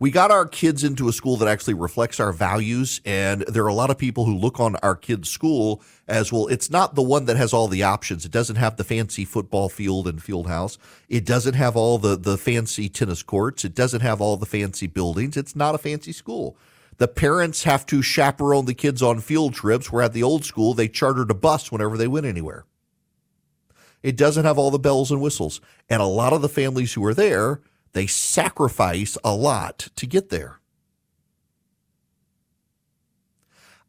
we 0.00 0.12
got 0.12 0.30
our 0.30 0.46
kids 0.46 0.84
into 0.84 1.08
a 1.08 1.12
school 1.12 1.36
that 1.38 1.48
actually 1.48 1.74
reflects 1.74 2.20
our 2.20 2.32
values. 2.32 3.00
And 3.04 3.42
there 3.42 3.64
are 3.64 3.68
a 3.68 3.74
lot 3.74 3.90
of 3.90 3.98
people 3.98 4.24
who 4.26 4.36
look 4.36 4.60
on 4.60 4.76
our 4.76 4.94
kids' 4.94 5.28
school 5.28 5.82
as 6.06 6.32
well. 6.32 6.46
It's 6.46 6.70
not 6.70 6.94
the 6.94 7.02
one 7.02 7.24
that 7.24 7.36
has 7.36 7.52
all 7.52 7.66
the 7.66 7.82
options. 7.82 8.24
It 8.24 8.30
doesn't 8.30 8.56
have 8.56 8.76
the 8.76 8.84
fancy 8.84 9.24
football 9.24 9.68
field 9.68 10.06
and 10.06 10.22
field 10.22 10.46
house. 10.46 10.78
It 11.08 11.24
doesn't 11.24 11.54
have 11.54 11.74
all 11.74 11.98
the, 11.98 12.16
the 12.16 12.38
fancy 12.38 12.88
tennis 12.88 13.24
courts. 13.24 13.64
It 13.64 13.74
doesn't 13.74 14.00
have 14.00 14.20
all 14.20 14.36
the 14.36 14.46
fancy 14.46 14.86
buildings. 14.86 15.36
It's 15.36 15.56
not 15.56 15.74
a 15.74 15.78
fancy 15.78 16.12
school. 16.12 16.56
The 16.98 17.08
parents 17.08 17.64
have 17.64 17.86
to 17.86 18.02
chaperone 18.02 18.66
the 18.66 18.74
kids 18.74 19.02
on 19.02 19.20
field 19.20 19.54
trips, 19.54 19.90
where 19.90 20.02
at 20.02 20.12
the 20.12 20.22
old 20.22 20.44
school, 20.44 20.74
they 20.74 20.88
chartered 20.88 21.30
a 21.30 21.34
bus 21.34 21.70
whenever 21.70 21.96
they 21.96 22.08
went 22.08 22.26
anywhere. 22.26 22.64
It 24.02 24.16
doesn't 24.16 24.44
have 24.44 24.58
all 24.58 24.70
the 24.70 24.78
bells 24.78 25.10
and 25.10 25.20
whistles. 25.20 25.60
And 25.88 26.00
a 26.00 26.06
lot 26.06 26.32
of 26.32 26.42
the 26.42 26.48
families 26.48 26.94
who 26.94 27.04
are 27.04 27.14
there 27.14 27.60
they 27.92 28.06
sacrifice 28.06 29.16
a 29.24 29.34
lot 29.34 29.88
to 29.96 30.06
get 30.06 30.28
there. 30.30 30.60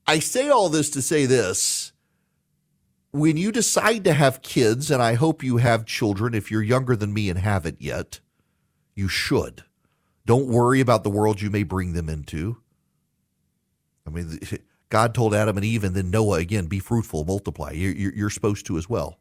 I 0.07 0.19
say 0.19 0.49
all 0.49 0.69
this 0.69 0.89
to 0.91 1.01
say 1.01 1.25
this. 1.25 1.91
When 3.11 3.37
you 3.37 3.51
decide 3.51 4.03
to 4.05 4.13
have 4.13 4.41
kids, 4.41 4.89
and 4.91 5.01
I 5.01 5.15
hope 5.15 5.43
you 5.43 5.57
have 5.57 5.85
children 5.85 6.33
if 6.33 6.49
you're 6.49 6.63
younger 6.63 6.95
than 6.95 7.13
me 7.13 7.29
and 7.29 7.39
haven't 7.39 7.81
yet, 7.81 8.19
you 8.95 9.07
should. 9.07 9.63
Don't 10.25 10.47
worry 10.47 10.79
about 10.79 11.03
the 11.03 11.09
world 11.09 11.41
you 11.41 11.49
may 11.49 11.63
bring 11.63 11.93
them 11.93 12.09
into. 12.09 12.57
I 14.05 14.09
mean, 14.09 14.39
God 14.89 15.13
told 15.13 15.35
Adam 15.35 15.57
and 15.57 15.65
Eve 15.65 15.83
and 15.83 15.95
then 15.95 16.09
Noah 16.09 16.39
again, 16.39 16.65
be 16.65 16.79
fruitful, 16.79 17.25
multiply. 17.25 17.71
You're, 17.71 18.29
supposed 18.31 18.65
to 18.67 18.77
as 18.77 18.89
well 18.89 19.18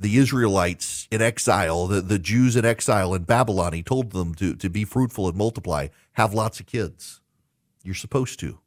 the 0.00 0.16
Israelites 0.16 1.06
in 1.10 1.20
exile, 1.20 1.86
the, 1.86 2.00
the 2.00 2.18
Jews 2.18 2.56
in 2.56 2.64
exile 2.64 3.14
in 3.14 3.24
Babylon, 3.24 3.74
he 3.74 3.82
told 3.82 4.12
them 4.12 4.34
to, 4.36 4.56
to 4.56 4.70
be 4.70 4.86
fruitful 4.86 5.28
and 5.28 5.36
multiply, 5.36 5.88
have 6.12 6.32
lots 6.32 6.58
of 6.58 6.64
kids. 6.64 7.20
You're 7.84 7.94
supposed 7.94 8.40
to. 8.40 8.58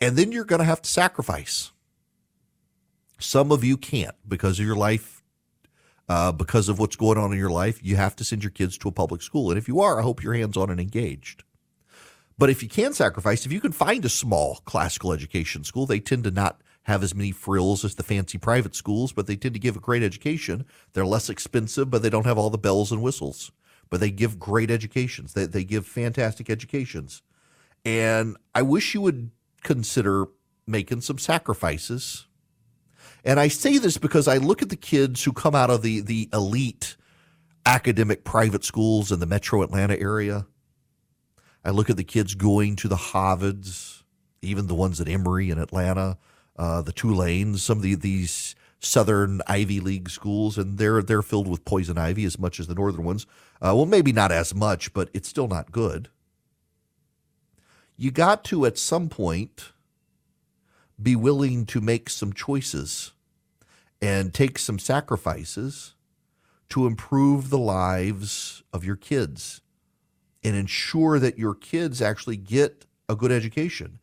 And 0.00 0.16
then 0.16 0.30
you're 0.30 0.44
going 0.44 0.60
to 0.60 0.64
have 0.64 0.82
to 0.82 0.90
sacrifice. 0.90 1.72
Some 3.18 3.50
of 3.50 3.64
you 3.64 3.76
can't 3.76 4.14
because 4.26 4.60
of 4.60 4.66
your 4.66 4.76
life, 4.76 5.24
uh, 6.08 6.30
because 6.30 6.68
of 6.68 6.78
what's 6.78 6.96
going 6.96 7.18
on 7.18 7.32
in 7.32 7.38
your 7.38 7.50
life. 7.50 7.80
You 7.82 7.96
have 7.96 8.14
to 8.16 8.24
send 8.24 8.44
your 8.44 8.50
kids 8.50 8.78
to 8.78 8.88
a 8.88 8.92
public 8.92 9.20
school. 9.20 9.50
And 9.50 9.58
if 9.58 9.66
you 9.66 9.80
are, 9.80 9.98
I 9.98 10.02
hope 10.02 10.22
you're 10.22 10.34
hands 10.34 10.56
on 10.56 10.70
and 10.70 10.78
engaged. 10.78 11.42
But 12.38 12.50
if 12.50 12.62
you 12.62 12.68
can 12.68 12.92
sacrifice, 12.92 13.46
if 13.46 13.52
you 13.52 13.60
can 13.60 13.72
find 13.72 14.04
a 14.04 14.10
small 14.10 14.56
classical 14.64 15.12
education 15.12 15.64
school, 15.64 15.86
they 15.86 15.98
tend 15.98 16.22
to 16.24 16.30
not 16.30 16.60
have 16.86 17.02
as 17.02 17.16
many 17.16 17.32
frills 17.32 17.84
as 17.84 17.96
the 17.96 18.04
fancy 18.04 18.38
private 18.38 18.76
schools, 18.76 19.12
but 19.12 19.26
they 19.26 19.34
tend 19.34 19.54
to 19.54 19.60
give 19.60 19.76
a 19.76 19.80
great 19.80 20.04
education. 20.04 20.64
They're 20.92 21.04
less 21.04 21.28
expensive, 21.28 21.90
but 21.90 22.00
they 22.00 22.10
don't 22.10 22.26
have 22.26 22.38
all 22.38 22.48
the 22.48 22.58
bells 22.58 22.92
and 22.92 23.02
whistles. 23.02 23.50
But 23.90 23.98
they 23.98 24.12
give 24.12 24.38
great 24.38 24.70
educations. 24.70 25.32
They, 25.32 25.46
they 25.46 25.64
give 25.64 25.84
fantastic 25.84 26.48
educations. 26.48 27.22
And 27.84 28.36
I 28.54 28.62
wish 28.62 28.94
you 28.94 29.00
would 29.00 29.32
consider 29.64 30.26
making 30.64 31.00
some 31.00 31.18
sacrifices. 31.18 32.26
And 33.24 33.40
I 33.40 33.48
say 33.48 33.78
this 33.78 33.98
because 33.98 34.28
I 34.28 34.36
look 34.36 34.62
at 34.62 34.68
the 34.68 34.76
kids 34.76 35.24
who 35.24 35.32
come 35.32 35.56
out 35.56 35.70
of 35.70 35.82
the, 35.82 36.00
the 36.02 36.28
elite 36.32 36.96
academic 37.64 38.22
private 38.22 38.64
schools 38.64 39.10
in 39.10 39.18
the 39.18 39.26
metro 39.26 39.62
Atlanta 39.62 39.98
area. 39.98 40.46
I 41.64 41.70
look 41.70 41.90
at 41.90 41.96
the 41.96 42.04
kids 42.04 42.36
going 42.36 42.76
to 42.76 42.86
the 42.86 42.94
Harvards, 42.94 44.04
even 44.40 44.68
the 44.68 44.74
ones 44.76 45.00
at 45.00 45.08
Emory 45.08 45.50
in 45.50 45.58
Atlanta 45.58 46.16
uh, 46.58 46.82
the 46.82 46.92
Tulanes, 46.92 47.58
some 47.58 47.78
of 47.78 47.82
the, 47.82 47.94
these 47.94 48.54
southern 48.80 49.42
Ivy 49.46 49.80
League 49.80 50.10
schools, 50.10 50.58
and 50.58 50.78
they're 50.78 51.02
they're 51.02 51.22
filled 51.22 51.48
with 51.48 51.64
poison 51.64 51.98
ivy 51.98 52.24
as 52.24 52.38
much 52.38 52.60
as 52.60 52.66
the 52.66 52.74
northern 52.74 53.04
ones. 53.04 53.26
Uh, 53.60 53.72
well, 53.74 53.86
maybe 53.86 54.12
not 54.12 54.32
as 54.32 54.54
much, 54.54 54.92
but 54.92 55.08
it's 55.14 55.28
still 55.28 55.48
not 55.48 55.72
good. 55.72 56.08
You 57.96 58.10
got 58.10 58.44
to 58.44 58.66
at 58.66 58.78
some 58.78 59.08
point 59.08 59.72
be 61.02 61.16
willing 61.16 61.66
to 61.66 61.80
make 61.80 62.10
some 62.10 62.32
choices 62.32 63.12
and 64.00 64.32
take 64.32 64.58
some 64.58 64.78
sacrifices 64.78 65.94
to 66.68 66.86
improve 66.86 67.48
the 67.48 67.58
lives 67.58 68.62
of 68.72 68.84
your 68.84 68.96
kids 68.96 69.60
and 70.44 70.54
ensure 70.54 71.18
that 71.18 71.38
your 71.38 71.54
kids 71.54 72.02
actually 72.02 72.36
get 72.36 72.84
a 73.08 73.16
good 73.16 73.32
education 73.32 73.98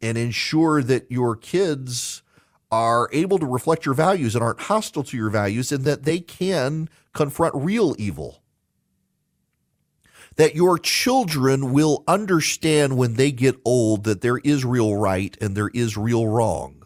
and 0.00 0.18
ensure 0.18 0.82
that 0.82 1.10
your 1.10 1.36
kids 1.36 2.22
are 2.70 3.08
able 3.12 3.38
to 3.38 3.46
reflect 3.46 3.86
your 3.86 3.94
values 3.94 4.34
and 4.34 4.42
aren't 4.42 4.62
hostile 4.62 5.04
to 5.04 5.16
your 5.16 5.30
values 5.30 5.70
and 5.72 5.84
that 5.84 6.04
they 6.04 6.18
can 6.18 6.88
confront 7.14 7.54
real 7.54 7.94
evil. 7.98 8.42
That 10.36 10.54
your 10.54 10.78
children 10.78 11.72
will 11.72 12.04
understand 12.06 12.98
when 12.98 13.14
they 13.14 13.32
get 13.32 13.56
old 13.64 14.04
that 14.04 14.20
there 14.20 14.38
is 14.38 14.64
real 14.64 14.96
right 14.96 15.36
and 15.40 15.56
there 15.56 15.70
is 15.72 15.96
real 15.96 16.26
wrong. 16.26 16.82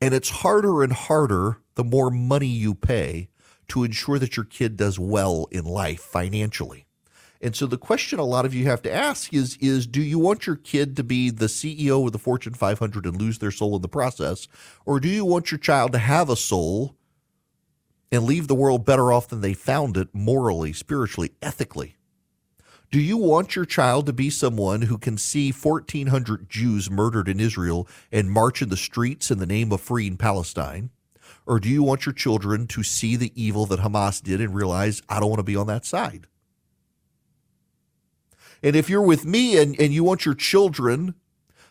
And 0.00 0.14
it's 0.14 0.30
harder 0.30 0.84
and 0.84 0.92
harder 0.92 1.58
the 1.74 1.82
more 1.82 2.10
money 2.10 2.46
you 2.46 2.74
pay 2.74 3.30
to 3.68 3.84
ensure 3.84 4.18
that 4.18 4.36
your 4.36 4.44
kid 4.44 4.76
does 4.76 4.98
well 4.98 5.48
in 5.50 5.64
life 5.64 6.00
financially. 6.00 6.87
And 7.40 7.54
so 7.54 7.66
the 7.66 7.78
question 7.78 8.18
a 8.18 8.24
lot 8.24 8.44
of 8.44 8.54
you 8.54 8.64
have 8.66 8.82
to 8.82 8.92
ask 8.92 9.32
is 9.32 9.56
is 9.60 9.86
do 9.86 10.02
you 10.02 10.18
want 10.18 10.46
your 10.46 10.56
kid 10.56 10.96
to 10.96 11.04
be 11.04 11.30
the 11.30 11.46
CEO 11.46 12.04
of 12.04 12.12
the 12.12 12.18
Fortune 12.18 12.54
500 12.54 13.06
and 13.06 13.20
lose 13.20 13.38
their 13.38 13.50
soul 13.50 13.76
in 13.76 13.82
the 13.82 13.88
process 13.88 14.48
or 14.84 14.98
do 14.98 15.08
you 15.08 15.24
want 15.24 15.50
your 15.50 15.58
child 15.58 15.92
to 15.92 15.98
have 15.98 16.28
a 16.28 16.36
soul 16.36 16.96
and 18.10 18.24
leave 18.24 18.48
the 18.48 18.54
world 18.54 18.84
better 18.84 19.12
off 19.12 19.28
than 19.28 19.40
they 19.40 19.54
found 19.54 19.96
it 19.96 20.08
morally, 20.12 20.72
spiritually, 20.72 21.30
ethically? 21.42 21.94
Do 22.90 23.00
you 23.00 23.18
want 23.18 23.54
your 23.54 23.66
child 23.66 24.06
to 24.06 24.14
be 24.14 24.30
someone 24.30 24.82
who 24.82 24.96
can 24.96 25.18
see 25.18 25.52
1,400 25.52 26.48
Jews 26.48 26.90
murdered 26.90 27.28
in 27.28 27.38
Israel 27.38 27.86
and 28.10 28.30
march 28.30 28.62
in 28.62 28.70
the 28.70 28.78
streets 28.78 29.30
in 29.30 29.38
the 29.38 29.46
name 29.46 29.72
of 29.72 29.82
freeing 29.82 30.16
Palestine? 30.16 30.88
Or 31.44 31.60
do 31.60 31.68
you 31.68 31.82
want 31.82 32.06
your 32.06 32.14
children 32.14 32.66
to 32.68 32.82
see 32.82 33.14
the 33.14 33.32
evil 33.34 33.66
that 33.66 33.80
Hamas 33.80 34.22
did 34.22 34.40
and 34.40 34.54
realize, 34.54 35.02
I 35.06 35.20
don't 35.20 35.28
want 35.28 35.40
to 35.40 35.44
be 35.44 35.56
on 35.56 35.66
that 35.66 35.84
side? 35.84 36.28
And 38.62 38.74
if 38.76 38.90
you're 38.90 39.02
with 39.02 39.24
me 39.24 39.58
and, 39.58 39.78
and 39.80 39.92
you 39.92 40.04
want 40.04 40.24
your 40.24 40.34
children 40.34 41.14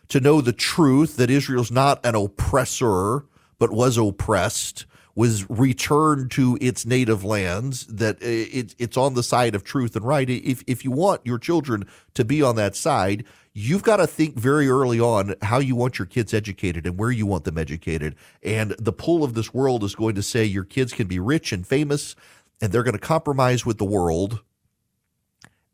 to 0.08 0.20
know 0.20 0.40
the 0.40 0.52
truth 0.52 1.16
that 1.16 1.30
Israel's 1.30 1.70
not 1.70 2.04
an 2.04 2.14
oppressor, 2.14 3.24
but 3.58 3.70
was 3.70 3.98
oppressed, 3.98 4.86
was 5.14 5.48
returned 5.50 6.30
to 6.30 6.56
its 6.60 6.86
native 6.86 7.24
lands, 7.24 7.86
that 7.86 8.22
it, 8.22 8.74
it's 8.78 8.96
on 8.96 9.14
the 9.14 9.22
side 9.22 9.54
of 9.54 9.64
truth 9.64 9.96
and 9.96 10.06
right. 10.06 10.30
If, 10.30 10.62
if 10.66 10.84
you 10.84 10.90
want 10.92 11.22
your 11.24 11.38
children 11.38 11.86
to 12.14 12.24
be 12.24 12.40
on 12.40 12.56
that 12.56 12.76
side, 12.76 13.24
you've 13.52 13.82
got 13.82 13.96
to 13.96 14.06
think 14.06 14.36
very 14.36 14.68
early 14.68 15.00
on 15.00 15.34
how 15.42 15.58
you 15.58 15.74
want 15.74 15.98
your 15.98 16.06
kids 16.06 16.32
educated 16.32 16.86
and 16.86 16.96
where 16.96 17.10
you 17.10 17.26
want 17.26 17.42
them 17.42 17.58
educated. 17.58 18.14
And 18.44 18.76
the 18.78 18.92
pull 18.92 19.24
of 19.24 19.34
this 19.34 19.52
world 19.52 19.82
is 19.82 19.96
going 19.96 20.14
to 20.14 20.22
say 20.22 20.44
your 20.44 20.64
kids 20.64 20.92
can 20.92 21.08
be 21.08 21.18
rich 21.18 21.52
and 21.52 21.66
famous, 21.66 22.14
and 22.60 22.70
they're 22.70 22.84
going 22.84 22.92
to 22.92 23.00
compromise 23.00 23.66
with 23.66 23.78
the 23.78 23.84
world 23.84 24.40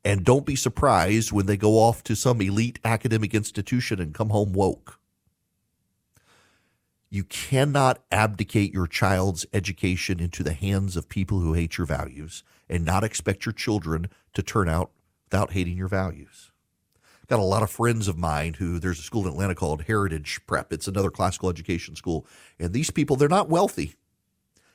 and 0.04 0.24
don't 0.24 0.44
be 0.44 0.56
surprised 0.56 1.32
when 1.32 1.46
they 1.46 1.56
go 1.56 1.78
off 1.78 2.02
to 2.04 2.14
some 2.14 2.40
elite 2.40 2.78
academic 2.84 3.34
institution 3.34 4.00
and 4.00 4.14
come 4.14 4.30
home 4.30 4.52
woke. 4.52 5.00
You 7.08 7.24
cannot 7.24 8.02
abdicate 8.10 8.74
your 8.74 8.88
child's 8.88 9.46
education 9.52 10.18
into 10.18 10.42
the 10.42 10.52
hands 10.52 10.96
of 10.96 11.08
people 11.08 11.38
who 11.38 11.52
hate 11.52 11.78
your 11.78 11.86
values 11.86 12.42
and 12.68 12.84
not 12.84 13.04
expect 13.04 13.46
your 13.46 13.52
children 13.52 14.08
to 14.34 14.42
turn 14.42 14.68
out 14.68 14.90
without 15.26 15.52
hating 15.52 15.76
your 15.76 15.88
values. 15.88 16.50
I've 17.22 17.28
got 17.28 17.38
a 17.38 17.42
lot 17.42 17.62
of 17.62 17.70
friends 17.70 18.08
of 18.08 18.18
mine 18.18 18.54
who 18.54 18.78
there's 18.78 18.98
a 18.98 19.02
school 19.02 19.22
in 19.22 19.32
Atlanta 19.32 19.54
called 19.54 19.84
Heritage 19.84 20.40
Prep. 20.46 20.72
It's 20.72 20.88
another 20.88 21.10
classical 21.10 21.48
education 21.48 21.96
school. 21.96 22.26
And 22.58 22.72
these 22.72 22.90
people, 22.90 23.16
they're 23.16 23.28
not 23.28 23.48
wealthy. 23.48 23.94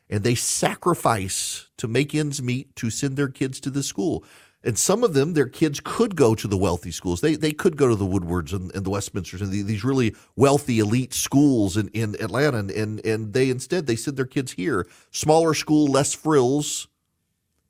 And 0.09 0.23
they 0.23 0.33
sacrifice 0.33 1.69
to 1.77 1.87
make 1.87 2.15
ends 2.15 2.41
meet 2.41 2.75
to 2.77 2.89
send 2.89 3.17
their 3.17 3.27
kids 3.27 3.59
to 3.59 3.69
the 3.69 3.83
school. 3.83 4.23
And 4.61 4.77
some 4.77 5.05
of 5.05 5.13
them, 5.13 5.33
their 5.33 5.47
kids 5.47 5.79
could 5.81 6.17
go 6.17 6.35
to 6.35 6.47
the 6.47 6.57
wealthy 6.57 6.91
schools. 6.91 7.21
They 7.21 7.35
they 7.35 7.53
could 7.53 7.77
go 7.77 7.87
to 7.87 7.95
the 7.95 8.05
Woodwards 8.05 8.51
and, 8.51 8.73
and 8.75 8.85
the 8.85 8.89
Westminsters 8.89 9.41
and 9.41 9.51
the, 9.51 9.61
these 9.61 9.85
really 9.85 10.15
wealthy 10.35 10.79
elite 10.79 11.13
schools 11.13 11.77
in, 11.77 11.87
in 11.89 12.15
Atlanta. 12.21 12.57
And, 12.57 12.71
and 12.71 13.05
and 13.05 13.33
they 13.33 13.49
instead 13.49 13.87
they 13.87 13.95
send 13.95 14.17
their 14.17 14.25
kids 14.25 14.53
here. 14.53 14.85
Smaller 15.11 15.53
school, 15.53 15.87
less 15.87 16.13
frills, 16.13 16.89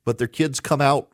but 0.03 0.17
their 0.17 0.27
kids 0.27 0.59
come 0.59 0.81
out 0.81 1.11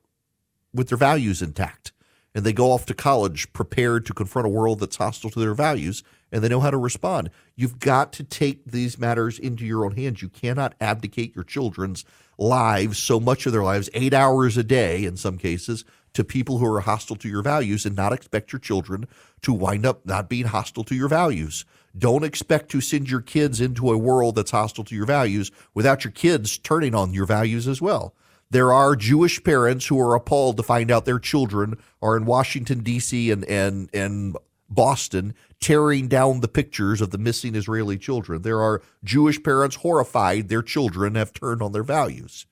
with 0.73 0.87
their 0.89 0.97
values 0.97 1.41
intact. 1.41 1.91
And 2.33 2.45
they 2.45 2.53
go 2.53 2.71
off 2.71 2.85
to 2.87 2.93
college 2.93 3.51
prepared 3.53 4.05
to 4.05 4.13
confront 4.13 4.45
a 4.45 4.49
world 4.49 4.79
that's 4.79 4.97
hostile 4.97 5.29
to 5.29 5.39
their 5.39 5.53
values 5.53 6.03
and 6.31 6.43
they 6.43 6.49
know 6.49 6.59
how 6.59 6.71
to 6.71 6.77
respond. 6.77 7.29
You've 7.55 7.79
got 7.79 8.11
to 8.13 8.23
take 8.23 8.65
these 8.65 8.99
matters 8.99 9.39
into 9.39 9.65
your 9.65 9.85
own 9.85 9.95
hands. 9.95 10.21
You 10.21 10.27
cannot 10.27 10.75
abdicate 10.81 11.33
your 11.33 11.45
children's 11.45 12.03
lives, 12.37 12.97
so 12.97 13.19
much 13.19 13.45
of 13.45 13.51
their 13.51 13.63
lives, 13.63 13.89
eight 13.93 14.13
hours 14.13 14.57
a 14.57 14.63
day 14.63 15.05
in 15.05 15.17
some 15.17 15.37
cases, 15.37 15.85
to 16.13 16.23
people 16.23 16.57
who 16.57 16.73
are 16.73 16.81
hostile 16.81 17.15
to 17.17 17.27
your 17.29 17.41
values 17.41 17.85
and 17.85 17.95
not 17.95 18.13
expect 18.13 18.51
your 18.51 18.59
children 18.59 19.07
to 19.41 19.53
wind 19.53 19.85
up 19.85 20.05
not 20.05 20.29
being 20.29 20.45
hostile 20.45 20.83
to 20.85 20.95
your 20.95 21.09
values. 21.09 21.65
Don't 21.97 22.23
expect 22.23 22.69
to 22.71 22.81
send 22.81 23.09
your 23.09 23.21
kids 23.21 23.61
into 23.61 23.91
a 23.91 23.97
world 23.97 24.35
that's 24.35 24.51
hostile 24.51 24.83
to 24.85 24.95
your 24.95 25.05
values 25.05 25.51
without 25.73 26.03
your 26.03 26.11
kids 26.11 26.57
turning 26.57 26.95
on 26.95 27.13
your 27.13 27.25
values 27.25 27.67
as 27.67 27.81
well. 27.81 28.15
There 28.49 28.71
are 28.71 28.95
Jewish 28.95 29.43
parents 29.43 29.87
who 29.87 29.99
are 29.99 30.15
appalled 30.15 30.57
to 30.57 30.63
find 30.63 30.91
out 30.91 31.05
their 31.05 31.19
children 31.19 31.77
are 32.01 32.15
in 32.15 32.25
Washington 32.25 32.79
D.C. 32.79 33.31
and 33.31 33.43
and 33.45 33.89
and 33.93 34.37
Boston 34.69 35.33
tearing 35.65 36.07
down 36.07 36.41
the 36.41 36.47
pictures 36.47 37.01
of 37.01 37.09
the 37.09 37.17
missing 37.17 37.55
Israeli 37.55 37.97
children. 37.97 38.43
There 38.43 38.61
are 38.61 38.83
Jewish 39.03 39.41
parents 39.41 39.77
horrified 39.77 40.47
their 40.47 40.61
children 40.61 41.15
have 41.15 41.33
turned 41.33 41.63
on 41.63 41.71
their 41.71 41.81
values. 41.81 42.45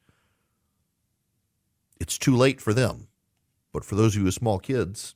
It's 2.00 2.18
too 2.18 2.36
late 2.36 2.60
for 2.60 2.74
them. 2.74 3.10
But 3.72 3.86
for 3.86 3.94
those 3.94 4.16
of 4.16 4.22
you 4.22 4.26
with 4.26 4.34
small 4.34 4.58
kids, 4.58 5.14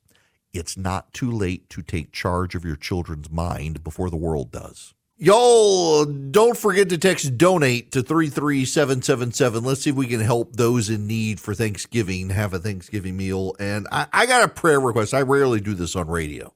it's 0.54 0.77
not 0.77 1.12
too 1.12 1.32
late 1.32 1.72
to 1.72 1.82
take 1.82 2.12
charge 2.12 2.54
of 2.54 2.63
your 2.63 2.75
children's 2.75 3.32
mind 3.32 3.84
before 3.84 4.12
the 4.12 4.16
world 4.16 4.51
does. 4.51 4.94
Y'all, 5.18 6.06
don't 6.06 6.56
forget 6.56 6.89
to 6.89 7.00
text 7.00 7.36
donate 7.36 7.92
to 7.94 8.04
33777. 8.04 9.63
Let's 9.63 9.82
see 9.82 9.89
if 9.89 9.96
we 9.96 10.06
can 10.06 10.20
help 10.20 10.56
those 10.56 10.92
in 10.92 11.08
need 11.08 11.39
for 11.39 11.56
Thanksgiving 11.56 12.30
have 12.30 12.54
a 12.54 12.60
Thanksgiving 12.60 13.18
meal. 13.18 13.56
And 13.60 13.88
I, 13.92 14.06
I 14.13 14.27
got 14.27 14.44
a 14.44 14.48
prayer 14.48 14.80
request. 14.80 15.16
I 15.16 15.24
rarely 15.24 15.60
do 15.60 15.74
this 15.74 15.96
on 15.96 16.08
radio. 16.08 16.54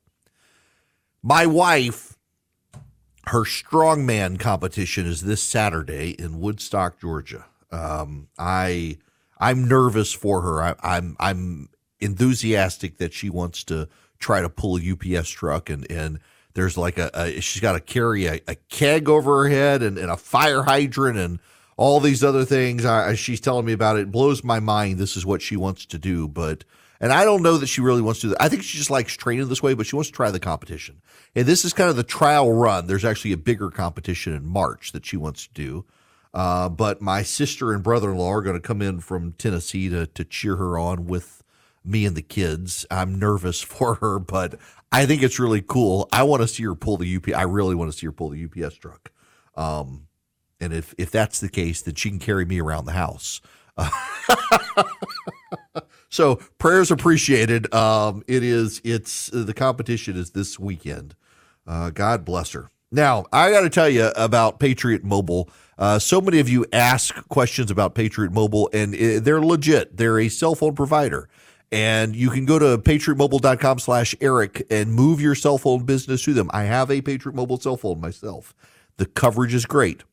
My 1.24 1.46
wife, 1.46 2.18
her 3.28 3.44
strongman 3.44 4.40
competition 4.40 5.06
is 5.06 5.22
this 5.22 5.44
Saturday 5.44 6.16
in 6.18 6.40
Woodstock, 6.40 7.00
Georgia. 7.00 7.46
Um, 7.72 8.28
I 8.40 8.98
I'm 9.40 9.68
nervous 9.68 10.14
for 10.14 10.42
her. 10.42 10.62
I, 10.62 10.76
I'm 10.82 11.16
I'm 11.20 11.70
enthusiastic 12.00 12.98
that 12.98 13.14
she 13.14 13.30
wants 13.30 13.64
to 13.66 13.88
try 14.18 14.42
to 14.42 14.50
pull 14.50 14.78
a 14.78 14.92
UPS 15.20 15.30
truck 15.30 15.70
and 15.70 15.90
and 15.92 16.20
there's 16.54 16.78
like 16.78 16.98
a, 16.98 17.12
a 17.14 17.40
she's 17.40 17.62
got 17.62 17.74
to 17.74 17.80
carry 17.80 18.26
a, 18.26 18.42
a, 18.48 18.56
keg 18.56 19.08
over 19.08 19.44
her 19.44 19.50
head 19.50 19.82
and, 19.82 19.98
and, 19.98 20.12
a 20.12 20.18
fire 20.18 20.64
hydrant 20.64 21.18
and 21.18 21.40
all 21.78 22.00
these 22.00 22.24
other 22.24 22.44
things. 22.44 22.84
I, 22.84 23.16
she's 23.16 23.40
telling 23.40 23.66
me 23.66 23.72
about 23.72 23.98
it. 23.98 24.02
it. 24.02 24.12
Blows 24.12 24.44
my 24.44 24.60
mind. 24.60 24.98
This 24.98 25.16
is 25.16 25.26
what 25.26 25.42
she 25.42 25.56
wants 25.56 25.86
to 25.86 25.98
do, 25.98 26.28
but 26.28 26.66
and 27.02 27.12
I 27.12 27.26
don't 27.26 27.42
know 27.42 27.58
that 27.58 27.68
she 27.68 27.82
really 27.82 28.02
wants 28.02 28.22
to 28.22 28.28
do 28.28 28.30
that. 28.30 28.42
I 28.42 28.48
think 28.48 28.64
she 28.64 28.78
just 28.78 28.92
likes 28.92 29.14
training 29.14 29.50
this 29.50 29.64
way, 29.64 29.74
but 29.74 29.88
she 29.88 29.96
wants 29.96 30.10
to 30.10 30.16
try 30.16 30.30
the 30.30 30.40
competition. 30.40 31.02
And 31.36 31.48
this 31.48 31.66
is 31.66 31.74
kind 31.74 31.90
of 31.90 31.96
the 31.96 32.04
trial 32.04 32.54
run. 32.54 32.86
There's 32.86 33.04
actually 33.04 33.34
a 33.34 33.38
bigger 33.38 33.72
competition 33.72 34.34
in 34.34 34.46
March 34.46 34.92
that 34.92 35.06
she 35.06 35.18
wants 35.18 35.48
to 35.48 35.54
do. 35.54 35.86
Uh, 36.34 36.70
but 36.70 37.02
my 37.02 37.24
sister 37.24 37.74
and 37.74 37.84
brother 37.84 38.12
in 38.12 38.18
law 38.18 38.32
are 38.32 38.44
going 38.44 38.56
to 38.56 38.62
come 38.62 38.82
in 38.82 39.00
from 39.00 39.34
Tennessee 39.34 39.90
to, 39.90 40.06
to 40.06 40.24
cheer 40.24 40.56
her 40.58 40.78
on 40.78 41.08
with 41.08 41.44
me 41.84 42.06
and 42.06 42.16
the 42.16 42.22
kids. 42.22 42.86
I'm 42.92 43.18
nervous 43.18 43.62
for 43.62 43.96
her, 43.96 44.20
but 44.20 44.60
I 44.92 45.08
think 45.08 45.24
it's 45.24 45.40
really 45.40 45.62
cool. 45.62 46.08
I 46.14 46.24
want 46.24 46.44
to 46.44 46.48
see 46.48 46.64
her 46.64 46.76
pull 46.76 46.98
the 46.98 47.16
UP. 47.16 47.36
I 47.36 47.44
really 47.44 47.76
want 47.76 47.92
to 47.92 47.98
see 47.98 48.06
her 48.06 48.12
pull 48.12 48.30
the 48.30 48.46
UPS 48.46 48.76
truck. 48.76 49.12
Um, 49.56 50.08
and 50.60 50.72
if 50.72 50.94
if 50.98 51.10
that's 51.10 51.40
the 51.40 51.50
case, 51.50 51.82
then 51.82 51.96
she 51.96 52.10
can 52.10 52.20
carry 52.20 52.46
me 52.46 52.62
around 52.62 52.86
the 52.86 52.92
house. 52.92 53.42
so 56.10 56.36
prayers 56.58 56.92
appreciated. 56.92 57.74
Um, 57.74 58.24
it 58.28 58.44
is. 58.44 58.82
It's 58.84 59.28
the 59.28 59.54
competition 59.54 60.18
is 60.18 60.32
this 60.32 60.60
weekend. 60.60 61.16
Uh, 61.66 61.90
God 61.90 62.26
bless 62.26 62.52
her. 62.52 62.70
Now 62.92 63.26
I 63.32 63.52
got 63.52 63.62
to 63.62 63.70
tell 63.70 63.90
you 63.90 64.12
about 64.16 64.60
Patriot 64.60 65.04
Mobile. 65.04 65.50
Uh, 65.78 65.98
so 65.98 66.22
many 66.22 66.40
of 66.40 66.48
you 66.50 66.66
ask 66.74 67.28
questions 67.30 67.72
about 67.72 67.96
Patriot 67.96 68.32
Mobile, 68.32 68.70
and 68.74 68.94
they're 68.94 69.42
legit. 69.42 69.98
They're 69.98 70.20
a 70.20 70.30
cell 70.30 70.54
phone 70.56 70.76
provider. 70.76 71.28
And 71.72 72.16
you 72.16 72.30
can 72.30 72.46
go 72.46 72.60
to 72.60 72.78
patriotmobile.com 72.78 73.80
slash 73.80 74.14
Erick 74.20 74.68
and 74.70 74.94
move 74.94 75.22
your 75.22 75.36
cell 75.36 75.58
phone 75.58 75.86
business 75.86 76.22
to 76.24 76.34
them. 76.34 76.52
I 76.54 76.64
have 76.64 76.92
a 76.92 77.02
Patriot 77.02 77.34
Mobile 77.34 77.60
cell 77.60 77.78
phone 77.78 78.02
myself. 78.02 78.54
The 78.98 79.06
coverage 79.06 79.54
is 79.54 79.66
great. 79.66 80.04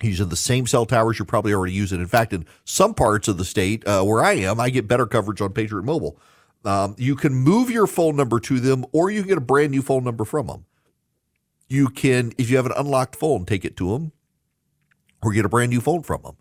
He's 0.00 0.20
in 0.20 0.28
the 0.28 0.36
same 0.36 0.66
cell 0.66 0.86
towers 0.86 1.18
you're 1.18 1.26
probably 1.26 1.52
already 1.52 1.72
using. 1.72 2.00
In 2.00 2.06
fact, 2.06 2.32
in 2.32 2.46
some 2.64 2.94
parts 2.94 3.26
of 3.26 3.36
the 3.36 3.44
state 3.44 3.86
uh, 3.86 4.04
where 4.04 4.22
I 4.22 4.34
am, 4.34 4.60
I 4.60 4.70
get 4.70 4.86
better 4.86 5.06
coverage 5.06 5.40
on 5.40 5.52
Patriot 5.52 5.82
Mobile. 5.84 6.18
Um, 6.64 6.94
you 6.98 7.16
can 7.16 7.34
move 7.34 7.70
your 7.70 7.86
phone 7.86 8.16
number 8.16 8.38
to 8.40 8.60
them, 8.60 8.84
or 8.92 9.10
you 9.10 9.22
can 9.22 9.28
get 9.28 9.38
a 9.38 9.42
brand 9.42 9.72
new 9.72 9.82
phone 9.82 10.04
number 10.04 10.24
from 10.24 10.46
them. 10.46 10.66
You 11.68 11.88
can, 11.88 12.32
if 12.38 12.48
you 12.50 12.56
have 12.56 12.66
an 12.66 12.72
unlocked 12.76 13.16
phone, 13.16 13.44
take 13.44 13.64
it 13.64 13.76
to 13.78 13.92
them, 13.92 14.12
or 15.22 15.32
get 15.32 15.44
a 15.44 15.48
brand 15.48 15.70
new 15.70 15.80
phone 15.80 16.02
from 16.02 16.22
them. 16.22 16.36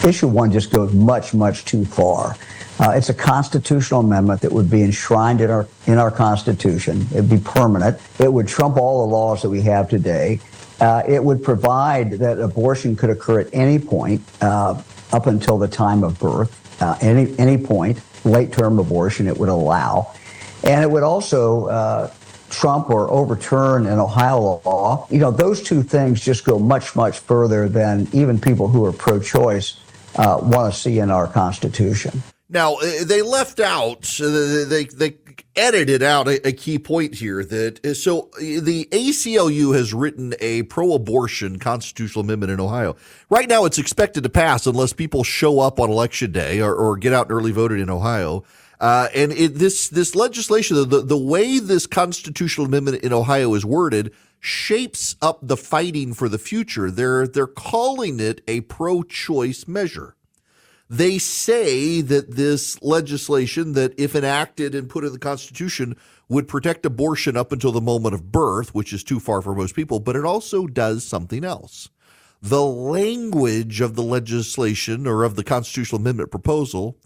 issue 0.06 0.28
one 0.28 0.52
just 0.52 0.72
goes 0.72 0.94
much, 0.94 1.34
much 1.34 1.66
too 1.66 1.86
far. 1.86 2.36
Uh, 2.80 2.92
it's 2.92 3.10
a 3.10 3.14
constitutional 3.14 4.00
amendment 4.00 4.42
that 4.42 4.52
would 4.52 4.70
be 4.70 4.82
enshrined 4.82 5.42
in 5.42 5.50
our 5.50 5.68
in 5.86 5.98
our 5.98 6.10
Constitution. 6.10 7.06
It'd 7.12 7.30
be 7.30 7.38
permanent. 7.38 8.00
It 8.20 8.32
would 8.32 8.48
trump 8.48 8.78
all 8.78 9.06
the 9.06 9.14
laws 9.14 9.42
that 9.44 9.50
we 9.50 9.62
have 9.62 9.90
today. 9.90 10.40
Uh, 10.80 11.04
it 11.08 11.24
would 11.24 11.44
provide 11.44 12.14
that 12.14 12.40
abortion 12.40 12.96
could 12.96 13.12
occur 13.12 13.40
at 13.40 13.48
any 13.54 13.78
point 13.78 14.22
uh, 14.42 14.82
up 15.12 15.28
until 15.28 15.58
the 15.60 15.68
time 15.68 16.04
of 16.04 16.20
birth, 16.20 16.82
uh, 16.82 16.98
any 17.02 17.38
any 17.38 17.58
point. 17.58 18.02
Late 18.26 18.52
term 18.52 18.80
abortion 18.80 19.28
it 19.28 19.38
would 19.38 19.50
allow, 19.50 20.14
and 20.64 20.82
it 20.82 20.90
would 20.90 21.04
also 21.04 21.68
uh, 21.68 22.12
trump 22.50 22.90
or 22.90 23.10
overturn 23.12 23.86
an 23.86 24.00
Ohio 24.00 24.62
law. 24.66 25.06
You 25.12 25.20
know, 25.20 25.30
those 25.30 25.62
two 25.62 25.84
things 25.84 26.22
just 26.22 26.46
go 26.46 26.58
much, 26.58 26.96
much 26.96 27.20
further 27.20 27.70
than 27.70 28.08
even 28.14 28.40
people 28.40 28.68
who 28.68 28.84
are 28.86 28.94
pro 28.94 29.20
choice 29.20 29.83
uh, 30.16 30.40
want 30.42 30.74
to 30.74 30.80
see 30.80 31.00
in 31.00 31.12
our 31.12 31.28
Constitution. 31.28 32.24
Now 32.50 32.76
uh, 32.76 33.04
they 33.04 33.22
left 33.22 33.60
out, 33.60 34.04
they 34.04 34.86
they 34.86 35.18
edited 35.56 36.02
out 36.02 36.28
a, 36.28 36.52
key 36.52 36.80
point 36.80 37.16
here 37.16 37.44
that 37.44 37.86
uh, 37.86 37.94
so 37.94 38.30
uh, 38.36 38.40
the 38.40 38.88
ACLU 38.92 39.76
has 39.76 39.94
written 39.94 40.34
a 40.40 40.64
pro-abortion 40.64 41.60
constitutional 41.60 42.24
amendment 42.24 42.52
in 42.52 42.60
Ohio. 42.60 42.96
Right 43.30 43.48
now, 43.48 43.66
it's 43.66 43.78
expected 43.78 44.24
to 44.24 44.30
pass 44.30 44.66
unless 44.66 44.94
people 44.94 45.24
show 45.24 45.60
up 45.60 45.80
on 45.80 45.90
election 45.90 46.32
day 46.32 46.62
or, 46.62 46.74
or 46.74 46.98
get 46.98 47.14
out 47.14 47.28
and 47.28 47.32
early 47.32 47.52
voted 47.52 47.80
in 47.80 47.90
Ohio. 47.90 48.44
Uh, 48.80 49.08
and 49.16 49.32
it, 49.32 49.56
this 49.56 49.90
this 49.90 50.16
legislation, 50.16 50.90
the 50.90 51.02
the 51.02 51.18
way 51.18 51.60
this 51.60 51.88
constitutional 51.88 52.68
amendment 52.68 53.04
in 53.04 53.14
Ohio 53.14 53.54
is 53.54 53.66
worded, 53.66 54.14
shapes 54.46 55.16
up 55.22 55.40
the 55.42 55.56
fighting 55.56 56.14
for 56.14 56.28
the 56.28 56.38
future. 56.38 56.92
They're 56.92 57.26
they're 57.26 57.48
calling 57.48 58.20
it 58.20 58.42
a 58.46 58.60
pro-choice 58.62 59.70
measure. 59.70 60.18
They 60.90 61.18
say 61.18 62.02
that 62.02 62.36
this 62.36 62.82
legislation, 62.84 63.72
that 63.74 63.98
if 63.98 64.16
enacted 64.16 64.76
and 64.76 64.90
put 64.90 65.06
in 65.06 65.14
the 65.14 65.18
Constitution, 65.18 65.96
would 66.28 66.50
protect 66.50 66.86
abortion 66.86 67.38
up 67.38 67.54
until 67.54 67.72
the 67.72 67.80
moment 67.80 68.16
of 68.16 68.34
birth, 68.34 68.76
which 68.76 68.92
is 68.92 69.02
too 69.02 69.22
far 69.22 69.42
for 69.42 69.56
most 69.56 69.76
people, 69.76 70.02
but 70.02 70.18
it 70.18 70.26
also 70.26 70.68
does 70.68 71.06
something 71.06 71.46
else. 71.46 71.90
The 72.42 72.64
language 72.64 73.80
of 73.80 73.96
the 73.96 74.04
legislation 74.04 75.08
or 75.08 75.24
of 75.24 75.38
the 75.38 75.44
constitutional 75.46 76.02
amendment 76.02 76.32
proposal 76.32 76.98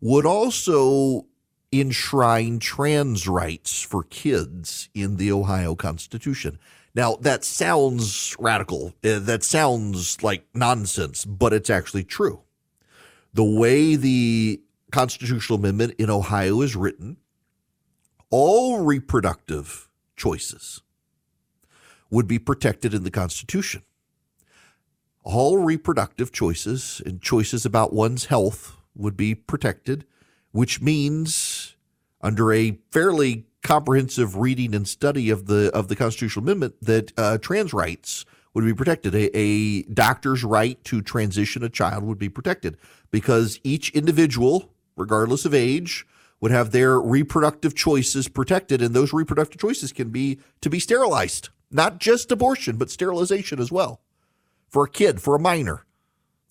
would 0.00 0.24
also 0.24 1.26
enshrine 1.70 2.58
trans 2.58 3.28
rights 3.28 3.82
for 3.82 4.04
kids 4.04 4.88
in 4.94 5.16
the 5.16 5.30
Ohio 5.30 5.74
Constitution. 5.74 6.58
Now, 6.98 7.14
that 7.20 7.44
sounds 7.44 8.34
radical. 8.40 8.92
Uh, 9.04 9.20
that 9.20 9.44
sounds 9.44 10.20
like 10.20 10.48
nonsense, 10.52 11.24
but 11.24 11.52
it's 11.52 11.70
actually 11.70 12.02
true. 12.02 12.40
The 13.32 13.44
way 13.44 13.94
the 13.94 14.60
constitutional 14.90 15.60
amendment 15.60 15.94
in 16.00 16.10
Ohio 16.10 16.60
is 16.60 16.74
written, 16.74 17.18
all 18.30 18.80
reproductive 18.80 19.88
choices 20.16 20.82
would 22.10 22.26
be 22.26 22.40
protected 22.40 22.92
in 22.92 23.04
the 23.04 23.12
Constitution. 23.12 23.84
All 25.22 25.58
reproductive 25.58 26.32
choices 26.32 27.00
and 27.06 27.22
choices 27.22 27.64
about 27.64 27.92
one's 27.92 28.24
health 28.24 28.76
would 28.96 29.16
be 29.16 29.36
protected, 29.36 30.04
which 30.50 30.82
means 30.82 31.76
under 32.20 32.52
a 32.52 32.80
fairly 32.90 33.46
comprehensive 33.68 34.34
reading 34.34 34.74
and 34.74 34.88
study 34.88 35.28
of 35.28 35.44
the 35.44 35.70
of 35.74 35.88
the 35.88 35.94
constitutional 35.94 36.42
amendment 36.42 36.74
that 36.80 37.12
uh, 37.18 37.36
trans 37.36 37.74
rights 37.74 38.24
would 38.54 38.64
be 38.64 38.72
protected. 38.72 39.14
A, 39.14 39.28
a 39.36 39.82
doctor's 39.82 40.42
right 40.42 40.82
to 40.84 41.02
transition 41.02 41.62
a 41.62 41.68
child 41.68 42.02
would 42.04 42.18
be 42.18 42.30
protected 42.30 42.78
because 43.10 43.60
each 43.62 43.90
individual, 43.90 44.70
regardless 44.96 45.44
of 45.44 45.52
age, 45.52 46.06
would 46.40 46.50
have 46.50 46.70
their 46.70 46.98
reproductive 46.98 47.74
choices 47.74 48.26
protected, 48.26 48.80
and 48.80 48.94
those 48.94 49.12
reproductive 49.12 49.60
choices 49.60 49.92
can 49.92 50.08
be 50.08 50.38
to 50.62 50.70
be 50.70 50.80
sterilized, 50.80 51.50
not 51.70 51.98
just 51.98 52.32
abortion, 52.32 52.78
but 52.78 52.88
sterilization 52.88 53.60
as 53.60 53.70
well. 53.70 54.00
For 54.70 54.84
a 54.84 54.90
kid, 54.90 55.20
for 55.20 55.34
a 55.34 55.38
minor 55.40 55.84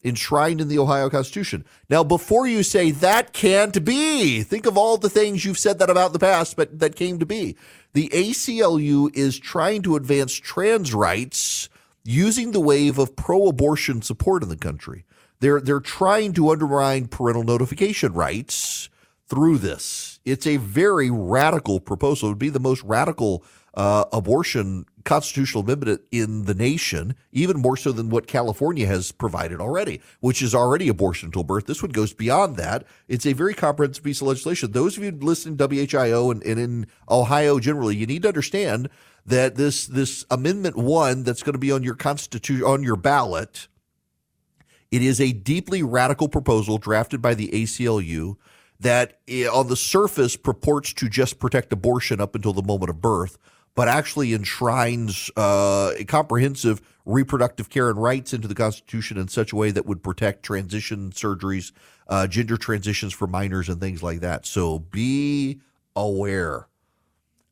enshrined 0.03 0.61
in 0.61 0.67
the 0.67 0.79
Ohio 0.79 1.09
Constitution. 1.09 1.65
Now, 1.89 2.03
before 2.03 2.47
you 2.47 2.63
say 2.63 2.91
that 2.91 3.33
can't 3.33 3.83
be, 3.83 4.43
think 4.43 4.65
of 4.65 4.77
all 4.77 4.97
the 4.97 5.09
things 5.09 5.43
you've 5.43 5.57
said 5.57 5.79
that 5.79 5.89
about 5.89 6.07
in 6.07 6.13
the 6.13 6.19
past, 6.19 6.55
but 6.55 6.79
that 6.79 6.95
came 6.95 7.19
to 7.19 7.25
be. 7.25 7.55
The 7.93 8.09
ACLU 8.09 9.15
is 9.15 9.39
trying 9.39 9.81
to 9.83 9.95
advance 9.95 10.33
trans 10.33 10.93
rights 10.93 11.69
using 12.03 12.51
the 12.51 12.59
wave 12.59 12.97
of 12.97 13.15
pro-abortion 13.15 14.01
support 14.01 14.43
in 14.43 14.49
the 14.49 14.55
country. 14.55 15.03
They're 15.39 15.61
they're 15.61 15.79
trying 15.79 16.33
to 16.33 16.49
undermine 16.49 17.07
parental 17.07 17.43
notification 17.43 18.13
rights 18.13 18.89
through 19.27 19.59
this. 19.59 20.19
It's 20.25 20.47
a 20.47 20.57
very 20.57 21.11
radical 21.11 21.79
proposal. 21.79 22.29
It 22.29 22.31
would 22.31 22.39
be 22.39 22.49
the 22.49 22.59
most 22.59 22.83
radical 22.83 23.43
uh, 23.77 24.05
abortion 24.11 24.85
constitutional 25.05 25.63
amendment 25.63 26.01
in 26.11 26.45
the 26.45 26.55
nation, 26.55 27.15
even 27.31 27.61
more 27.61 27.77
so 27.77 27.91
than 27.91 28.09
what 28.09 28.25
California 28.25 28.87
has 28.87 29.11
provided 29.11 29.61
already, 29.61 30.01
which 30.19 30.41
is 30.41 30.55
already 30.55 30.89
abortion 30.89 31.27
until 31.27 31.43
birth. 31.43 31.67
This 31.67 31.83
one 31.83 31.91
goes 31.91 32.11
beyond 32.11 32.57
that. 32.57 32.85
It's 33.07 33.27
a 33.27 33.33
very 33.33 33.53
comprehensive 33.53 34.03
piece 34.03 34.19
of 34.19 34.27
legislation. 34.27 34.71
Those 34.71 34.97
of 34.97 35.03
you 35.03 35.11
listening 35.11 35.57
to 35.57 35.67
WHIO 35.67 36.31
and, 36.31 36.43
and 36.43 36.59
in 36.59 36.87
Ohio 37.07 37.59
generally, 37.59 37.95
you 37.95 38.07
need 38.07 38.23
to 38.23 38.29
understand 38.29 38.89
that 39.27 39.55
this 39.55 39.85
this 39.85 40.25
amendment 40.31 40.75
one 40.75 41.21
that's 41.21 41.43
going 41.43 41.53
to 41.53 41.59
be 41.59 41.71
on 41.71 41.83
your 41.83 41.95
constitution 41.95 42.65
on 42.65 42.81
your 42.81 42.95
ballot. 42.95 43.67
It 44.89 45.03
is 45.03 45.21
a 45.21 45.33
deeply 45.33 45.83
radical 45.83 46.29
proposal 46.29 46.79
drafted 46.79 47.21
by 47.21 47.35
the 47.35 47.49
ACLU 47.49 48.37
that 48.79 49.19
eh, 49.27 49.45
on 49.45 49.67
the 49.67 49.75
surface 49.75 50.35
purports 50.35 50.93
to 50.93 51.09
just 51.09 51.37
protect 51.39 51.71
abortion 51.71 52.19
up 52.19 52.33
until 52.33 52.53
the 52.53 52.63
moment 52.63 52.89
of 52.89 53.01
birth 53.01 53.37
but 53.77 53.87
actually 53.87 54.33
enshrines 54.33 55.29
uh, 55.37 55.93
comprehensive 56.07 56.81
reproductive 57.05 57.69
care 57.69 57.91
and 57.91 58.01
rights 58.01 58.33
into 58.33 58.47
the 58.47 58.55
Constitution 58.55 59.19
in 59.19 59.27
such 59.27 59.53
a 59.53 59.55
way 59.55 59.69
that 59.69 59.85
would 59.85 60.01
protect 60.01 60.41
transition 60.41 61.11
surgeries, 61.11 61.71
uh, 62.07 62.25
gender 62.25 62.57
transitions 62.57 63.13
for 63.13 63.27
minors, 63.27 63.69
and 63.69 63.79
things 63.79 64.01
like 64.01 64.19
that. 64.21 64.47
So 64.47 64.79
be 64.79 65.61
aware. 65.95 66.67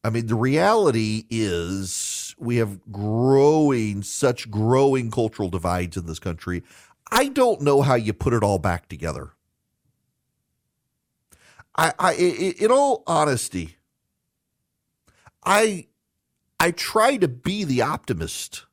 I 0.04 0.10
mean, 0.10 0.26
the 0.26 0.34
reality 0.34 1.26
is 1.30 2.34
we 2.40 2.56
have 2.56 2.80
growing, 2.92 4.02
such 4.02 4.50
growing 4.50 5.12
cultural 5.12 5.50
divides 5.50 5.96
in 5.96 6.08
this 6.08 6.18
country. 6.18 6.64
I 7.12 7.28
don't 7.28 7.62
know 7.62 7.84
how 7.84 7.94
you 7.94 8.14
put 8.14 8.34
it 8.34 8.42
all 8.42 8.58
back 8.58 8.90
together. 8.90 9.34
I, 11.78 11.94
I 12.00 12.14
in 12.16 12.72
all 12.72 13.04
honesty, 13.06 13.76
I 15.44 15.86
I 16.66 16.72
try 16.72 17.18
to 17.18 17.28
be 17.28 17.64
the 17.64 17.84
optimist. 17.84 18.66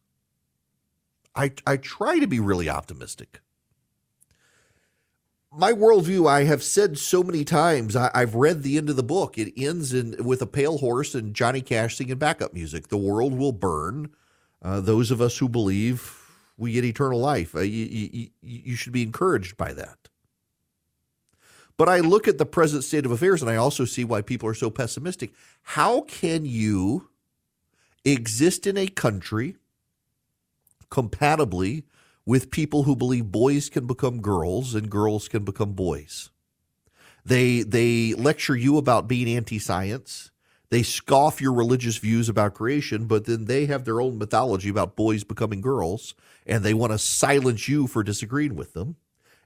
I, 1.37 1.53
I 1.67 1.77
try 1.77 2.21
to 2.21 2.27
be 2.27 2.41
really 2.41 2.67
optimistic. 2.71 3.43
My 5.55 5.75
worldview, 5.75 6.27
I 6.27 6.45
have 6.45 6.63
said 6.63 6.97
so 6.97 7.23
many 7.23 7.45
times, 7.45 7.95
I, 7.95 8.11
have 8.15 8.35
read 8.35 8.63
the 8.63 8.79
end 8.79 8.89
of 8.89 8.97
the 8.97 9.03
book. 9.03 9.37
It 9.37 9.53
ends 9.63 9.93
in 9.93 10.17
with 10.25 10.41
a 10.41 10.47
pale 10.47 10.79
horse 10.79 11.15
and 11.15 11.35
Johnny 11.35 11.61
Cash 11.61 11.99
singing 11.99 12.17
backup 12.17 12.55
music. 12.55 12.89
The 12.89 12.97
world 12.97 13.37
will 13.37 13.53
burn. 13.53 14.09
Uh, 14.63 14.81
those 14.81 15.11
of 15.11 15.21
us 15.21 15.37
who 15.37 15.51
believe 15.51 16.19
we 16.57 16.73
get 16.73 16.87
eternal 16.87 17.21
life, 17.21 17.55
uh, 17.55 17.61
you, 17.61 18.09
you, 18.11 18.29
you 18.41 18.75
should 18.75 18.95
be 18.95 19.03
encouraged 19.03 19.59
by 19.59 19.75
that. 19.75 20.09
But 21.77 21.91
I 21.91 22.01
look 22.01 22.27
at 22.27 22.39
the 22.39 22.47
present 22.47 22.85
state 22.85 23.05
of 23.05 23.13
affairs 23.13 23.43
and 23.43 23.51
I 23.51 23.57
also 23.57 23.85
see 23.85 24.05
why 24.05 24.23
people 24.23 24.49
are 24.49 24.55
so 24.55 24.71
pessimistic. 24.71 25.35
How 25.61 26.01
can 26.01 26.47
you 26.47 27.11
exist 28.05 28.67
in 28.67 28.77
a 28.77 28.87
country 28.87 29.57
compatibly 30.91 31.85
with 32.25 32.51
people 32.51 32.85
who 32.85 32.95
believe 32.95 33.33
boys 33.33 33.69
can 33.69 33.87
become 33.87 34.21
girls 34.21 34.75
and 34.75 34.91
girls 34.91 35.29
can 35.29 35.45
become 35.45 35.73
boys. 35.73 36.31
They 37.25 37.63
they 37.63 38.15
lecture 38.15 38.57
you 38.57 38.77
about 38.79 39.09
being 39.09 39.29
anti-science. 39.29 40.31
They 40.71 40.83
scoff 40.83 41.41
your 41.41 41.53
religious 41.53 41.99
views 41.99 42.29
about 42.29 42.55
creation, 42.55 43.07
but 43.07 43.27
then 43.27 43.45
they 43.45 43.67
have 43.67 43.85
their 43.85 44.01
own 44.01 44.19
mythology 44.19 44.69
about 44.69 44.97
boys 44.97 45.23
becoming 45.23 45.61
girls 45.61 46.15
and 46.47 46.65
they 46.65 46.75
want 46.75 46.93
to 46.93 46.99
silence 46.99 47.69
you 47.69 47.87
for 47.87 48.03
disagreeing 48.03 48.57
with 48.57 48.73
them. 48.73 48.97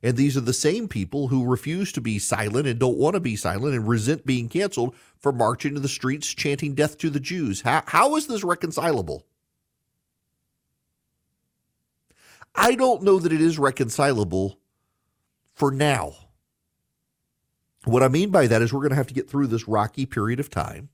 And 0.03 0.17
these 0.17 0.37
are 0.37 0.43
the 0.43 0.53
same 0.53 0.89
people 0.89 1.29
who 1.29 1.45
refuse 1.45 1.91
to 1.93 2.01
be 2.01 2.19
silent 2.19 2.67
and 2.67 2.79
don't 2.79 2.99
want 2.99 3.15
to 3.15 3.21
be 3.21 3.35
silent 3.35 3.75
and 3.75 3.89
resent 3.89 4.27
being 4.27 4.49
canceled 4.49 4.95
for 5.19 5.33
marching 5.33 5.75
to 5.75 5.81
the 5.81 5.89
streets 5.89 6.29
chanting 6.35 6.75
death 6.75 6.99
to 6.99 7.11
the 7.11 7.21
Jews. 7.21 7.63
How, 7.63 7.83
how 7.87 8.17
is 8.17 8.27
this 8.27 8.45
reconcilable? 8.45 9.25
I 12.55 12.75
don't 12.75 13.03
know 13.03 13.19
that 13.19 13.33
it 13.33 13.41
is 13.41 13.59
reconcilable 13.59 14.59
for 15.55 15.71
now. 15.71 16.15
What 17.85 18.03
I 18.03 18.09
mean 18.09 18.31
by 18.31 18.47
that 18.47 18.63
is 18.63 18.73
we're 18.73 18.81
going 18.81 18.91
to 18.91 18.97
have 18.97 19.07
to 19.09 19.15
get 19.15 19.31
through 19.31 19.47
this 19.47 19.69
rocky 19.69 20.07
period 20.07 20.41
of 20.41 20.51
time 20.51 20.89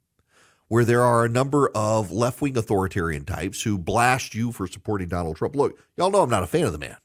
where 0.68 0.84
there 0.84 1.02
are 1.02 1.24
a 1.24 1.28
number 1.28 1.70
of 1.74 2.10
left 2.10 2.40
wing 2.40 2.56
authoritarian 2.56 3.24
types 3.24 3.62
who 3.62 3.78
blast 3.78 4.34
you 4.34 4.52
for 4.52 4.66
supporting 4.66 5.08
Donald 5.08 5.36
Trump. 5.36 5.54
Look, 5.54 5.78
y'all 5.96 6.10
know 6.10 6.22
I'm 6.22 6.30
not 6.30 6.42
a 6.42 6.46
fan 6.46 6.64
of 6.64 6.72
the 6.72 6.78
man. 6.78 6.96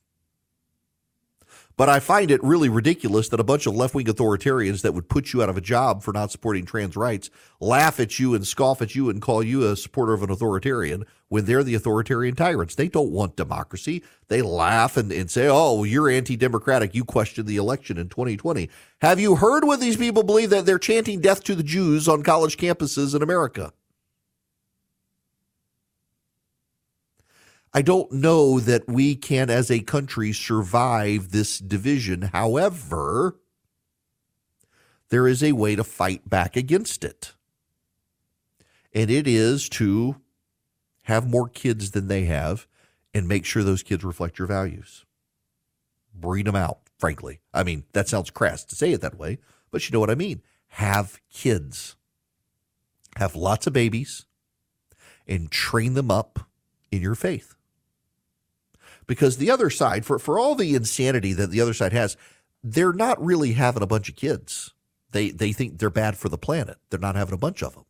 But 1.78 1.90
I 1.90 2.00
find 2.00 2.32
it 2.32 2.44
really 2.44 2.70
ridiculous 2.70 3.30
that 3.30 3.40
a 3.40 3.44
bunch 3.44 3.68
of 3.68 3.76
left 3.76 3.94
wing 3.94 4.08
authoritarians 4.08 4.82
that 4.82 4.96
would 4.96 5.10
put 5.10 5.32
you 5.32 5.44
out 5.44 5.50
of 5.50 5.58
a 5.58 5.62
job 5.62 6.02
for 6.02 6.12
not 6.12 6.32
supporting 6.32 6.66
trans 6.66 6.98
rights 6.98 7.30
laugh 7.60 8.00
at 8.00 8.18
you 8.18 8.34
and 8.34 8.48
scoff 8.48 8.82
at 8.82 8.96
you 8.96 9.12
and 9.12 9.22
call 9.22 9.44
you 9.44 9.64
a 9.64 9.78
supporter 9.78 10.14
of 10.14 10.24
an 10.24 10.32
authoritarian 10.32 11.06
when 11.30 11.46
they're 11.46 11.64
the 11.64 11.76
authoritarian 11.76 12.36
tyrants. 12.36 12.74
They 12.74 12.88
don't 12.88 13.12
want 13.12 13.36
democracy. 13.36 14.02
They 14.28 14.42
laugh 14.42 14.98
and, 14.98 15.12
and 15.12 15.30
say, 15.30 15.48
oh, 15.48 15.84
you're 15.84 16.10
anti 16.10 16.36
democratic. 16.36 16.96
You 16.96 17.06
questioned 17.06 17.48
the 17.48 17.58
election 17.58 18.00
in 18.00 18.10
2020. 18.10 18.72
Have 19.02 19.20
you 19.20 19.36
heard 19.36 19.64
what 19.64 19.80
these 19.80 19.98
people 19.98 20.24
believe 20.24 20.50
that 20.50 20.66
they're 20.66 20.80
chanting 20.80 21.22
death 21.22 21.44
to 21.44 21.54
the 21.54 21.62
Jews 21.62 22.08
on 22.08 22.24
college 22.24 22.58
campuses 22.58 23.16
in 23.16 23.22
America? 23.22 23.72
I 27.78 27.84
don't 27.84 28.12
know 28.12 28.60
that 28.60 28.88
we 28.88 29.16
can, 29.16 29.52
as 29.52 29.70
a 29.70 29.82
country, 29.82 30.34
survive 30.34 31.30
this 31.30 31.60
division. 31.60 32.24
However, 32.24 33.38
there 35.10 35.28
is 35.28 35.44
a 35.44 35.52
way 35.52 35.76
to 35.76 35.84
fight 35.84 36.28
back 36.28 36.56
against 36.56 37.04
it. 37.04 37.34
And 38.96 39.12
it 39.12 39.28
is 39.28 39.70
to 39.70 40.16
have 41.04 41.30
more 41.30 41.48
kids 41.48 41.92
than 41.92 42.08
they 42.08 42.26
have 42.26 42.66
and 43.14 43.28
make 43.28 43.46
sure 43.46 43.64
those 43.64 43.84
kids 43.84 44.04
reflect 44.04 44.40
your 44.40 44.48
values. 44.48 45.06
Breed 46.16 46.48
them 46.48 46.56
out, 46.56 46.80
frankly. 46.98 47.42
I 47.54 47.62
mean, 47.62 47.84
that 47.94 48.10
sounds 48.10 48.32
crass 48.32 48.64
to 48.64 48.76
say 48.76 48.92
it 48.94 49.02
that 49.02 49.20
way, 49.20 49.38
but 49.70 49.88
you 49.88 49.94
know 49.94 50.00
what 50.00 50.10
I 50.10 50.16
mean. 50.16 50.42
Have 50.70 51.20
kids, 51.32 51.96
have 53.18 53.36
lots 53.36 53.68
of 53.68 53.74
babies, 53.74 54.26
and 55.28 55.52
train 55.52 55.94
them 55.94 56.10
up 56.10 56.40
in 56.92 57.04
your 57.04 57.14
faith 57.14 57.54
because 59.08 59.38
the 59.38 59.50
other 59.50 59.70
side, 59.70 60.06
for, 60.06 60.20
for 60.20 60.38
all 60.38 60.54
the 60.54 60.76
insanity 60.76 61.34
that 61.34 61.50
the 61.50 61.62
other 61.62 61.74
side 61.74 61.94
has, 61.94 62.18
they're 62.64 62.94
not 62.94 63.24
really 63.24 63.54
having 63.54 63.82
a 63.82 63.88
bunch 63.88 64.10
of 64.10 64.16
kids. 64.16 64.74
They 65.12 65.30
they 65.30 65.54
think 65.54 65.80
they're 65.80 65.90
bad 65.90 66.18
for 66.18 66.28
the 66.28 66.38
planet. 66.38 66.78
They're 66.90 67.00
not 67.00 67.16
having 67.16 67.34
a 67.34 67.38
bunch 67.38 67.64
of 67.64 67.74
them. 67.74 67.86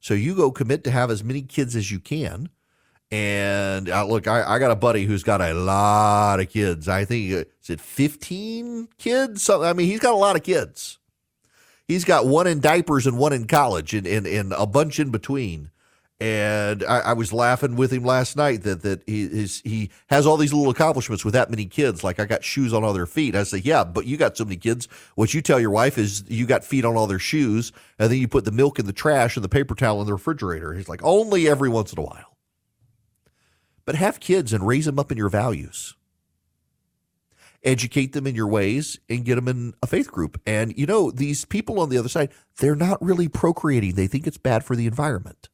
So 0.00 0.14
you 0.14 0.34
go 0.34 0.50
commit 0.50 0.84
to 0.84 0.90
have 0.90 1.10
as 1.10 1.24
many 1.24 1.42
kids 1.42 1.74
as 1.74 1.90
you 1.90 1.98
can. 1.98 2.50
And 3.10 3.88
uh, 3.88 4.06
look, 4.06 4.26
I, 4.26 4.42
I 4.54 4.58
got 4.58 4.70
a 4.70 4.76
buddy 4.76 5.04
who's 5.04 5.22
got 5.22 5.40
a 5.40 5.52
lot 5.54 6.40
of 6.40 6.48
kids. 6.48 6.88
I 6.88 7.04
think 7.04 7.32
uh, 7.32 7.44
is 7.62 7.70
it 7.70 7.80
15 7.80 8.88
kids? 8.98 9.42
So, 9.42 9.62
I 9.62 9.74
mean, 9.74 9.86
he's 9.86 10.00
got 10.00 10.14
a 10.14 10.16
lot 10.16 10.34
of 10.34 10.42
kids. 10.42 10.98
He's 11.86 12.04
got 12.04 12.26
one 12.26 12.46
in 12.46 12.60
diapers 12.60 13.06
and 13.06 13.18
one 13.18 13.34
in 13.34 13.46
college 13.46 13.92
and, 13.92 14.06
and, 14.06 14.26
and 14.26 14.52
a 14.54 14.66
bunch 14.66 14.98
in 14.98 15.10
between. 15.10 15.70
And 16.22 16.84
I, 16.84 16.98
I 17.00 17.12
was 17.14 17.32
laughing 17.32 17.74
with 17.74 17.92
him 17.92 18.04
last 18.04 18.36
night 18.36 18.62
that 18.62 18.82
that 18.82 19.02
he 19.08 19.44
he 19.64 19.90
has 20.06 20.24
all 20.24 20.36
these 20.36 20.52
little 20.52 20.70
accomplishments 20.70 21.24
with 21.24 21.34
that 21.34 21.50
many 21.50 21.66
kids. 21.66 22.04
Like 22.04 22.20
I 22.20 22.26
got 22.26 22.44
shoes 22.44 22.72
on 22.72 22.84
all 22.84 22.92
their 22.92 23.06
feet. 23.06 23.34
I 23.34 23.42
say, 23.42 23.58
yeah, 23.58 23.82
but 23.82 24.06
you 24.06 24.16
got 24.16 24.36
so 24.36 24.44
many 24.44 24.56
kids. 24.56 24.86
What 25.16 25.34
you 25.34 25.42
tell 25.42 25.58
your 25.58 25.72
wife 25.72 25.98
is 25.98 26.22
you 26.28 26.46
got 26.46 26.62
feet 26.62 26.84
on 26.84 26.96
all 26.96 27.08
their 27.08 27.18
shoes, 27.18 27.72
and 27.98 28.08
then 28.08 28.20
you 28.20 28.28
put 28.28 28.44
the 28.44 28.52
milk 28.52 28.78
in 28.78 28.86
the 28.86 28.92
trash 28.92 29.36
and 29.36 29.42
the 29.42 29.48
paper 29.48 29.74
towel 29.74 30.00
in 30.00 30.06
the 30.06 30.12
refrigerator. 30.12 30.74
He's 30.74 30.88
like, 30.88 31.02
only 31.02 31.48
every 31.48 31.68
once 31.68 31.92
in 31.92 31.98
a 31.98 32.02
while. 32.02 32.36
But 33.84 33.96
have 33.96 34.20
kids 34.20 34.52
and 34.52 34.64
raise 34.64 34.84
them 34.84 35.00
up 35.00 35.10
in 35.10 35.18
your 35.18 35.28
values 35.28 35.96
educate 37.64 38.12
them 38.12 38.26
in 38.26 38.34
your 38.34 38.48
ways 38.48 38.98
and 39.08 39.24
get 39.24 39.36
them 39.36 39.46
in 39.46 39.72
a 39.80 39.86
faith 39.86 40.10
group. 40.10 40.40
And 40.44 40.76
you 40.76 40.84
know, 40.84 41.12
these 41.12 41.44
people 41.44 41.78
on 41.78 41.90
the 41.90 41.98
other 41.98 42.08
side, 42.08 42.32
they're 42.58 42.74
not 42.74 43.00
really 43.00 43.28
procreating. 43.28 43.94
They 43.94 44.08
think 44.08 44.26
it's 44.26 44.36
bad 44.36 44.64
for 44.64 44.74
the 44.74 44.88
environment 44.88 45.48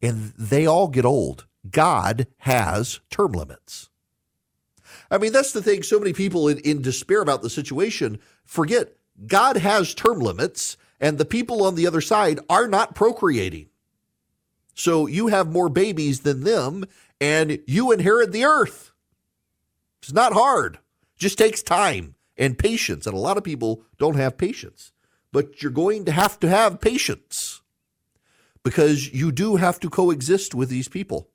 and 0.00 0.32
they 0.38 0.66
all 0.66 0.88
get 0.88 1.04
old. 1.04 1.46
God 1.70 2.26
has 2.38 3.00
term 3.10 3.32
limits. 3.32 3.88
I 5.10 5.18
mean, 5.18 5.32
that's 5.32 5.52
the 5.52 5.62
thing. 5.62 5.82
So 5.82 5.98
many 5.98 6.12
people 6.12 6.48
in, 6.48 6.58
in 6.58 6.82
despair 6.82 7.22
about 7.22 7.42
the 7.42 7.50
situation 7.50 8.18
forget 8.44 8.94
God 9.26 9.56
has 9.56 9.94
term 9.94 10.20
limits, 10.20 10.76
and 11.00 11.18
the 11.18 11.24
people 11.24 11.64
on 11.64 11.74
the 11.74 11.86
other 11.86 12.00
side 12.00 12.38
are 12.48 12.68
not 12.68 12.94
procreating. 12.94 13.68
So 14.74 15.06
you 15.06 15.26
have 15.28 15.50
more 15.50 15.68
babies 15.68 16.20
than 16.20 16.44
them, 16.44 16.84
and 17.20 17.58
you 17.66 17.90
inherit 17.90 18.30
the 18.32 18.44
earth. 18.44 18.92
It's 20.00 20.12
not 20.12 20.32
hard, 20.32 20.76
it 20.76 21.18
just 21.18 21.38
takes 21.38 21.62
time 21.62 22.14
and 22.36 22.56
patience. 22.56 23.06
And 23.06 23.16
a 23.16 23.20
lot 23.20 23.36
of 23.36 23.44
people 23.44 23.82
don't 23.98 24.16
have 24.16 24.38
patience, 24.38 24.92
but 25.32 25.60
you're 25.60 25.72
going 25.72 26.04
to 26.04 26.12
have 26.12 26.38
to 26.40 26.48
have 26.48 26.80
patience 26.80 27.60
because 28.62 29.12
you 29.12 29.32
do 29.32 29.56
have 29.56 29.80
to 29.80 29.90
coexist 29.90 30.54
with 30.54 30.68
these 30.68 30.88
people 30.88 31.28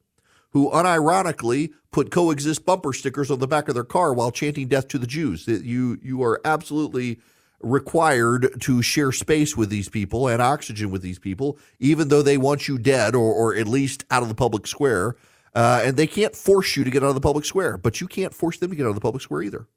who 0.52 0.70
unironically 0.70 1.72
put 1.92 2.12
coexist 2.12 2.66
bumper 2.66 2.94
stickers 2.94 3.32
on 3.32 3.40
the 3.40 3.48
back 3.48 3.68
of 3.68 3.76
their 3.76 3.84
car 3.84 4.14
while 4.14 4.32
chanting 4.32 4.68
death 4.68 4.88
to 4.88 4.98
the 4.98 5.08
Jews. 5.08 5.48
You 5.48 6.00
you 6.02 6.24
are 6.24 6.40
absolutely 6.46 7.20
required 7.64 8.62
to 8.62 8.82
share 8.82 9.12
space 9.12 9.56
with 9.58 9.70
these 9.70 9.90
people 9.90 10.28
and 10.28 10.42
oxygen 10.42 10.92
with 10.92 11.02
these 11.02 11.18
people, 11.18 11.58
even 11.80 12.10
though 12.10 12.22
they 12.22 12.38
want 12.38 12.68
you 12.68 12.78
dead 12.78 13.16
or, 13.16 13.34
or 13.34 13.56
at 13.56 13.68
least 13.68 14.06
out 14.12 14.22
of 14.22 14.30
the 14.30 14.36
public 14.36 14.68
square. 14.68 15.16
Uh, 15.56 15.82
and 15.84 15.98
they 15.98 16.08
can't 16.08 16.36
force 16.36 16.76
you 16.76 16.84
to 16.84 16.90
get 16.90 17.04
out 17.04 17.10
of 17.10 17.16
the 17.16 17.22
public 17.22 17.46
square, 17.46 17.78
but 17.78 18.02
you 18.02 18.08
can't 18.08 18.34
force 18.34 18.58
them 18.58 18.72
to 18.72 18.76
get 18.76 18.86
out 18.86 18.90
of 18.90 18.96
the 18.96 19.02
public 19.02 19.22
square 19.22 19.44
either. 19.44 19.68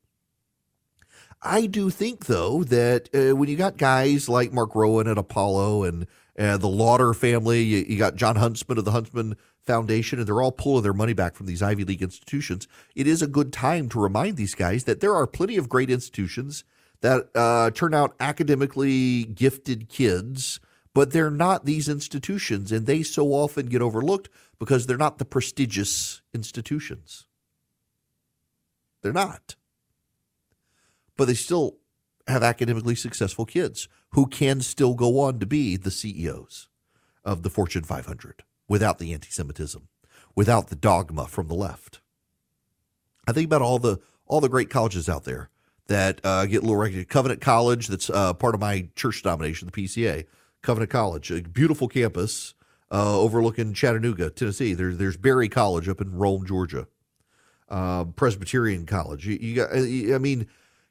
I 1.43 1.67
do 1.67 1.91
think, 1.91 2.27
though, 2.27 2.65
that 2.65 3.11
uh, 3.15 3.37
when 3.37 3.49
you 3.49 3.57
got 3.57 3.77
guys 3.77 4.29
like 4.29 4.53
Mark 4.53 4.75
Rowan 4.75 5.07
at 5.07 5.19
Apollo 5.19 5.85
and 5.85 6.07
and 6.37 6.61
the 6.61 6.69
Lauder 6.69 7.15
family. 7.15 7.63
You, 7.63 7.85
you, 7.89 7.99
got 7.99 8.15
Jon 8.15 8.37
Huntsman 8.37 8.79
of 8.79 8.85
the 8.85 8.93
Huntsman 8.93 9.37
Foundation, 9.65 10.19
and 10.19 10.29
they're 10.29 10.43
all 10.43 10.53
pulling 10.53 10.83
their 10.83 10.93
money 10.93 11.15
back 11.15 11.35
from 11.35 11.47
these 11.47 11.63
Ivy 11.63 11.85
League 11.85 12.03
institutions. 12.03 12.69
It 12.95 13.07
is 13.07 13.23
a 13.23 13.27
good 13.27 13.53
time 13.53 13.89
to 13.89 14.01
remind 14.01 14.37
these 14.37 14.55
guys 14.55 14.85
that 14.85 15.01
there 15.01 15.15
are 15.15 15.27
plenty 15.27 15.57
of 15.57 15.69
great 15.69 15.91
institutions 15.91 16.65
that 17.01 17.29
uh, 17.35 17.71
turn 17.71 17.95
out 17.95 18.15
academically 18.21 19.25
gifted 19.25 19.89
kids, 19.89 20.61
but 20.95 21.13
they're 21.13 21.31
not 21.31 21.65
these 21.65 21.89
institutions, 21.89 22.71
and 22.71 22.87
they 22.87 23.03
so 23.03 23.29
often 23.29 23.67
get 23.67 23.83
overlooked 23.83 24.29
because 24.59 24.87
they're 24.87 24.97
not 24.97 25.19
the 25.19 25.25
prestigious 25.25 26.23
institutions. 26.33 27.27
They're 29.03 29.13
not. 29.13 29.57
But 31.17 31.27
they 31.27 31.35
still 31.35 31.79
have 32.27 32.43
academically 32.43 32.95
successful 32.95 33.47
kids 33.47 33.89
who 34.17 34.27
can 34.27 34.63
still 34.63 34.95
go 34.95 35.21
on 35.21 35.39
to 35.39 35.45
be 35.45 35.77
the 35.77 35.91
CEOs 35.91 36.69
of 37.23 37.43
the 37.43 37.51
Fortune 37.51 37.85
500 37.85 38.45
without 38.67 38.99
the 38.99 39.13
anti 39.13 39.29
Semitism, 39.31 39.89
without 40.35 40.69
the 40.69 40.75
dogma 40.75 41.27
from 41.27 41.49
the 41.49 41.55
left. 41.55 42.01
I 43.29 43.33
think 43.33 43.45
about 43.45 43.61
all 43.61 43.79
the 43.79 43.99
all 44.27 44.41
the 44.41 44.49
great 44.49 44.71
colleges 44.71 45.07
out 45.11 45.25
there 45.25 45.51
that 45.89 46.23
uh, 46.25 46.47
get 46.47 46.63
little 46.63 46.77
recognition. 46.77 47.07
Covenant 47.09 47.43
College, 47.43 47.89
that's 47.89 48.09
uh, 48.09 48.33
part 48.33 48.55
of 48.55 48.61
my 48.61 48.89
church 48.97 49.23
denomination, 49.23 49.69
the 49.71 49.83
PCA. 49.83 50.25
Covenant 50.63 50.91
College, 50.91 51.31
a 51.31 51.43
beautiful 51.43 51.87
campus 51.87 52.55
uh, 52.91 53.21
overlooking 53.21 53.75
Chattanooga, 53.75 54.31
Tennessee. 54.31 54.73
There's 54.73 54.97
there's 54.97 55.19
Berry 55.19 55.51
College 55.51 55.91
up 55.91 56.01
in 56.01 56.17
Rome, 56.17 56.47
Georgia. 56.47 56.89
Uh, 57.69 58.05
Presbyterian 58.05 58.87
College. 58.87 59.27
You, 59.27 59.39
you 59.41 59.57
got, 59.57 59.73
I 59.75 60.19
mean, 60.19 60.47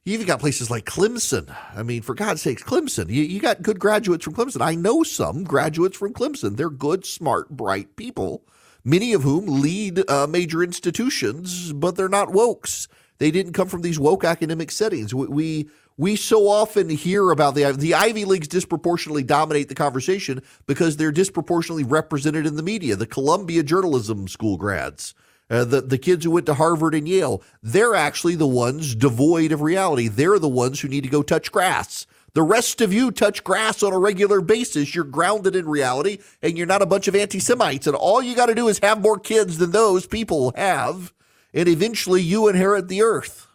you 0.06 0.14
even 0.14 0.28
got 0.28 0.40
places 0.40 0.70
like 0.70 0.86
Clemson. 0.86 1.54
I 1.76 1.82
mean, 1.82 2.04
for 2.04 2.14
God's 2.14 2.42
sakes, 2.42 2.62
Clemson. 2.64 3.10
You, 3.10 3.24
you 3.24 3.40
got 3.40 3.64
good 3.64 3.80
graduates 3.80 4.24
from 4.24 4.36
Clemson. 4.36 4.62
I 4.62 4.76
know 4.76 5.02
some 5.02 5.44
graduates 5.44 5.98
from 5.98 6.14
Clemson. 6.14 6.58
They're 6.58 6.70
good, 6.70 7.06
smart, 7.06 7.50
bright 7.50 7.96
people, 7.96 8.44
many 8.84 9.14
of 9.14 9.24
whom 9.24 9.48
lead 9.48 10.08
uh, 10.10 10.28
major 10.28 10.62
institutions, 10.64 11.74
but 11.74 11.96
they're 11.96 12.08
not 12.08 12.30
wokes. 12.30 12.88
They 13.18 13.32
didn't 13.32 13.54
come 13.54 13.68
from 13.68 13.82
these 13.82 14.00
woke 14.00 14.24
academic 14.24 14.70
settings. 14.72 15.14
We, 15.14 15.28
we 15.28 15.70
we 15.98 16.18
so 16.18 16.50
often 16.50 16.90
hear 16.90 17.32
about 17.32 17.56
the 17.56 17.72
the 17.72 17.96
Ivy 17.96 18.26
Leagues 18.26 18.48
disproportionately 18.48 19.24
dominate 19.24 19.70
the 19.70 19.76
conversation 19.76 20.42
because 20.68 20.98
they're 20.98 21.12
disproportionately 21.12 21.86
represented 21.86 22.46
in 22.46 22.58
the 22.58 22.64
media. 22.64 22.96
The 22.96 23.08
Columbia 23.08 23.64
Journalism 23.64 24.28
School 24.28 24.58
grads, 24.58 25.16
uh, 25.50 25.64
the, 25.64 25.82
the 25.82 25.98
kids 25.98 26.26
who 26.26 26.32
went 26.32 26.46
to 26.48 26.56
Harvard 26.56 26.96
and 26.96 27.08
Yale, 27.08 27.42
they're 27.62 27.96
actually 27.96 28.36
the 28.36 28.48
ones 28.48 28.96
devoid 28.96 29.52
of 29.52 29.62
reality. 29.62 30.08
They're 30.08 30.40
the 30.40 30.48
ones 30.48 30.80
who 30.80 30.88
need 30.88 31.04
to 31.04 31.10
go 31.10 31.22
touch 31.22 31.52
grass. 31.52 32.08
The 32.34 32.44
rest 32.44 32.82
of 32.82 32.92
you 32.92 33.12
touch 33.12 33.44
grass 33.44 33.82
on 33.82 33.94
a 33.94 33.98
regular 33.98 34.42
basis. 34.42 34.94
You're 34.94 35.06
grounded 35.06 35.56
in 35.56 35.70
reality 35.70 36.18
and 36.42 36.58
you're 36.58 36.68
not 36.68 36.82
a 36.82 36.86
bunch 36.86 37.08
of 37.08 37.16
anti 37.16 37.40
Semites. 37.40 37.88
And 37.88 37.96
all 37.96 38.22
you 38.22 38.36
got 38.36 38.48
to 38.48 38.56
do 38.56 38.68
is 38.68 38.80
have 38.80 39.02
more 39.02 39.18
kids 39.18 39.58
than 39.58 39.72
those 39.72 40.06
people 40.06 40.52
have. 40.56 41.14
And 41.54 41.70
eventually 41.70 42.22
you 42.22 42.50
inherit 42.50 42.90
the 42.90 43.04
earth. 43.04 43.48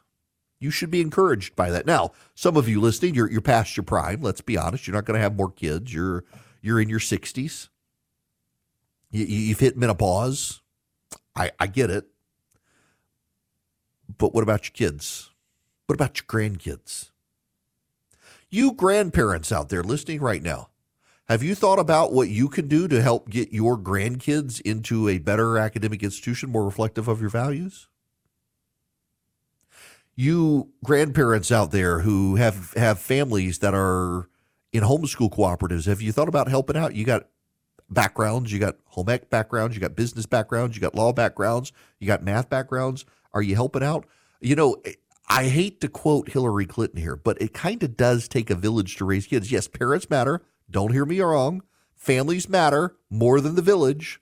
You 0.61 0.71
should 0.71 0.91
be 0.91 1.03
encouraged 1.03 1.57
by 1.57 1.71
that. 1.71 1.87
Now, 1.87 2.13
some 2.35 2.57
of 2.57 2.69
you 2.69 2.81
listening, 2.81 3.15
you're, 3.15 3.31
you're 3.31 3.41
past 3.43 3.77
your 3.77 3.85
prime. 3.85 4.23
Let's 4.23 4.41
be 4.41 4.57
honest. 4.57 4.87
You're 4.87 4.95
not 4.95 5.05
going 5.05 5.17
to 5.17 5.23
have 5.23 5.37
more 5.37 5.51
kids. 5.51 5.93
You're, 5.93 6.25
you're 6.63 6.81
in 6.81 6.89
your 6.89 7.01
60s. 7.01 7.69
You, 9.11 9.25
you've 9.25 9.61
hit 9.61 9.77
menopause. 9.77 10.60
I, 11.37 11.51
I 11.59 11.67
get 11.67 11.91
it. 11.91 12.09
But 14.19 14.35
what 14.35 14.43
about 14.43 14.67
your 14.67 14.73
kids? 14.73 15.31
What 15.87 15.95
about 15.95 16.19
your 16.19 16.27
grandkids? 16.27 17.11
You 18.49 18.73
grandparents 18.73 19.53
out 19.53 19.69
there 19.69 19.83
listening 19.83 20.21
right 20.21 20.43
now, 20.43 20.71
have 21.29 21.45
you 21.45 21.55
thought 21.55 21.79
about 21.79 22.13
what 22.13 22.29
you 22.29 22.49
can 22.49 22.67
do 22.67 22.89
to 22.89 23.01
help 23.01 23.31
get 23.31 23.53
your 23.53 23.79
grandkids 23.79 24.61
into 24.63 25.09
a 25.09 25.19
better 25.19 25.59
academic 25.59 26.03
institution 26.03 26.51
more 26.51 26.65
reflective 26.65 27.07
of 27.07 27.21
your 27.21 27.31
values? 27.31 27.87
You 30.17 30.71
grandparents 30.85 31.53
out 31.53 31.71
there 31.71 32.01
who 32.01 32.35
have, 32.35 32.75
have 32.75 32.99
families 32.99 33.61
that 33.61 33.75
are 33.75 34.29
in 34.73 34.83
homeschool 34.83 35.31
cooperatives, 35.31 35.87
have 35.87 36.03
you 36.03 36.11
thought 36.11 36.29
about 36.29 36.49
helping 36.49 36.77
out? 36.77 36.95
You 36.95 37.05
got 37.05 37.29
backgrounds. 37.91 38.53
You 38.53 38.59
got 38.59 38.77
home 38.87 39.09
ec 39.09 39.31
backgrounds. 39.31 39.77
You 39.77 39.81
got 39.81 39.97
business 39.97 40.27
backgrounds. 40.27 40.77
You 40.77 40.81
got 40.81 40.95
law 40.95 41.13
backgrounds. 41.13 41.73
You 41.99 42.07
got 42.07 42.23
math 42.23 42.49
backgrounds. 42.49 43.05
Are 43.33 43.43
you 43.43 43.55
helping 43.55 43.83
out? 43.83 44.07
You 44.41 44.57
know, 44.57 44.77
eh, 44.85 44.93
I 45.29 45.45
hate 45.45 45.81
to 45.83 45.89
quote 45.89 46.31
Hillary 46.31 46.67
Clinton 46.67 47.01
here, 47.01 47.17
but 47.17 47.41
it 47.41 47.55
kind 47.55 47.83
of 47.83 47.97
does 47.97 48.27
take 48.27 48.51
a 48.51 48.55
village 48.55 48.97
to 48.97 49.05
raise 49.05 49.27
kids. 49.27 49.53
Yes, 49.53 49.69
parents 49.69 50.11
matter. 50.11 50.43
Don't 50.71 50.93
hear 50.93 51.05
me 51.05 51.21
wrong. 51.21 51.63
Families 51.95 52.49
matter 52.49 52.97
more 53.11 53.41
than 53.41 53.55
the 53.55 53.63
village. 53.63 54.21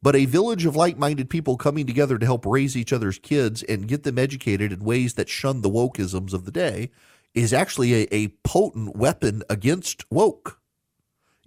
But 0.00 0.14
a 0.14 0.26
village 0.26 0.64
of 0.64 0.76
like 0.76 0.96
minded 0.96 1.28
people 1.28 1.56
coming 1.56 1.86
together 1.86 2.18
to 2.18 2.26
help 2.26 2.46
raise 2.46 2.76
each 2.76 2.92
other's 2.92 3.18
kids 3.18 3.64
and 3.64 3.88
get 3.88 4.04
them 4.04 4.18
educated 4.18 4.72
in 4.72 4.84
ways 4.84 5.14
that 5.14 5.28
shun 5.28 5.60
the 5.60 5.70
wokeisms 5.70 6.32
of 6.32 6.44
the 6.44 6.52
day 6.52 6.90
is 7.34 7.52
actually 7.52 7.94
a, 7.94 8.08
a 8.12 8.28
potent 8.44 8.96
weapon 8.96 9.42
against 9.50 10.04
woke. 10.10 10.60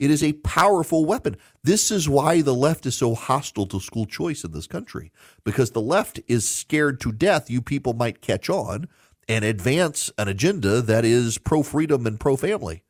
It 0.01 0.09
is 0.09 0.23
a 0.23 0.33
powerful 0.33 1.05
weapon. 1.05 1.37
This 1.63 1.91
is 1.91 2.09
why 2.09 2.41
the 2.41 2.55
left 2.55 2.87
is 2.87 2.97
so 2.97 3.13
hostile 3.13 3.67
to 3.67 3.79
school 3.79 4.07
choice 4.07 4.43
in 4.43 4.51
this 4.51 4.65
country, 4.65 5.11
because 5.43 5.71
the 5.71 5.79
left 5.79 6.19
is 6.27 6.49
scared 6.49 6.99
to 7.01 7.11
death 7.11 7.51
you 7.51 7.61
people 7.61 7.93
might 7.93 8.19
catch 8.19 8.49
on 8.49 8.87
and 9.29 9.45
advance 9.45 10.11
an 10.17 10.27
agenda 10.27 10.81
that 10.81 11.05
is 11.05 11.37
pro 11.37 11.61
freedom 11.61 12.07
and 12.07 12.19
pro 12.19 12.35
family. 12.35 12.81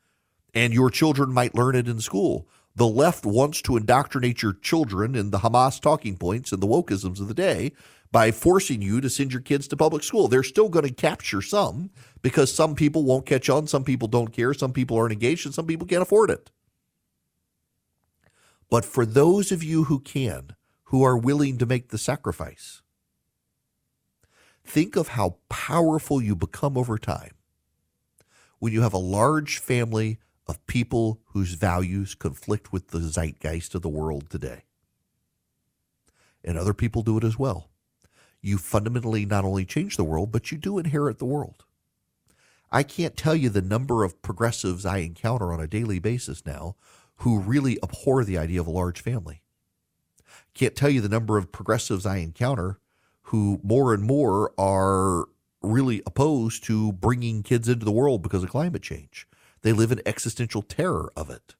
And 0.53 0.73
your 0.73 0.89
children 0.89 1.33
might 1.33 1.53
learn 1.53 1.75
it 1.75 1.89
in 1.89 1.99
school. 1.99 2.47
The 2.77 2.87
left 2.87 3.25
wants 3.25 3.61
to 3.63 3.75
indoctrinate 3.75 4.41
your 4.41 4.53
children 4.53 5.13
in 5.13 5.31
the 5.31 5.39
Hamas 5.39 5.81
talking 5.81 6.15
points 6.15 6.53
and 6.53 6.63
the 6.63 6.67
wokeisms 6.67 7.19
of 7.19 7.27
the 7.27 7.33
day, 7.33 7.73
by 8.13 8.31
forcing 8.31 8.81
you 8.81 9.01
to 9.01 9.09
send 9.09 9.33
your 9.33 9.41
kids 9.41 9.67
to 9.67 9.75
public 9.75 10.03
school. 10.03 10.29
They're 10.29 10.43
still 10.43 10.69
going 10.69 10.87
to 10.87 10.93
capture 10.93 11.41
some 11.41 11.89
because 12.21 12.53
some 12.53 12.73
people 12.73 13.03
won't 13.03 13.25
catch 13.25 13.49
on, 13.49 13.67
some 13.67 13.83
people 13.83 14.07
don't 14.07 14.31
care, 14.31 14.53
some 14.53 14.71
people 14.71 14.97
aren't 14.97 15.11
engaged, 15.11 15.45
and 15.45 15.53
some 15.53 15.67
people 15.67 15.85
can't 15.85 16.01
afford 16.01 16.29
it. 16.29 16.49
But 18.71 18.85
for 18.85 19.05
those 19.05 19.51
of 19.51 19.61
you 19.61 19.83
who 19.83 19.99
can, 19.99 20.55
who 20.85 21.03
are 21.03 21.17
willing 21.17 21.57
to 21.57 21.65
make 21.65 21.89
the 21.89 21.97
sacrifice, 21.97 22.81
think 24.63 24.95
of 24.95 25.09
how 25.09 25.35
powerful 25.49 26.21
you 26.21 26.37
become 26.37 26.77
over 26.77 26.97
time 26.97 27.33
when 28.59 28.71
you 28.71 28.81
have 28.81 28.93
a 28.93 28.97
large 28.97 29.59
family 29.59 30.19
of 30.47 30.65
people 30.67 31.19
whose 31.33 31.55
values 31.55 32.15
conflict 32.15 32.71
with 32.71 32.87
the 32.87 33.01
zeitgeist 33.01 33.75
of 33.75 33.81
the 33.81 33.89
world 33.89 34.29
today. 34.29 34.63
And 36.41 36.57
other 36.57 36.73
people 36.73 37.01
do 37.01 37.17
it 37.17 37.25
as 37.25 37.37
well. 37.37 37.69
You 38.41 38.57
fundamentally 38.57 39.25
not 39.25 39.43
only 39.43 39.65
change 39.65 39.97
the 39.97 40.05
world, 40.05 40.31
but 40.31 40.49
you 40.49 40.57
do 40.57 40.79
inherit 40.79 41.19
the 41.19 41.25
world. 41.25 41.65
I 42.71 42.83
can't 42.83 43.17
tell 43.17 43.35
you 43.35 43.49
the 43.49 43.61
number 43.61 44.05
of 44.05 44.21
progressives 44.21 44.85
I 44.85 44.99
encounter 44.99 45.51
on 45.51 45.59
a 45.59 45.67
daily 45.67 45.99
basis 45.99 46.45
now 46.45 46.77
who 47.21 47.39
really 47.39 47.77
abhor 47.83 48.23
the 48.23 48.37
idea 48.37 48.59
of 48.59 48.67
a 48.67 48.71
large 48.71 49.01
family. 49.01 49.41
Can't 50.53 50.75
tell 50.75 50.89
you 50.89 51.01
the 51.01 51.09
number 51.09 51.37
of 51.37 51.51
progressives 51.51 52.05
I 52.05 52.17
encounter 52.17 52.79
who 53.25 53.59
more 53.63 53.93
and 53.93 54.03
more 54.03 54.51
are 54.57 55.25
really 55.61 56.01
opposed 56.07 56.63
to 56.65 56.91
bringing 56.93 57.43
kids 57.43 57.69
into 57.69 57.85
the 57.85 57.91
world 57.91 58.23
because 58.23 58.43
of 58.43 58.49
climate 58.49 58.81
change. 58.81 59.27
They 59.61 59.71
live 59.71 59.91
in 59.91 60.01
existential 60.05 60.63
terror 60.63 61.11
of 61.15 61.29
it. 61.29 61.53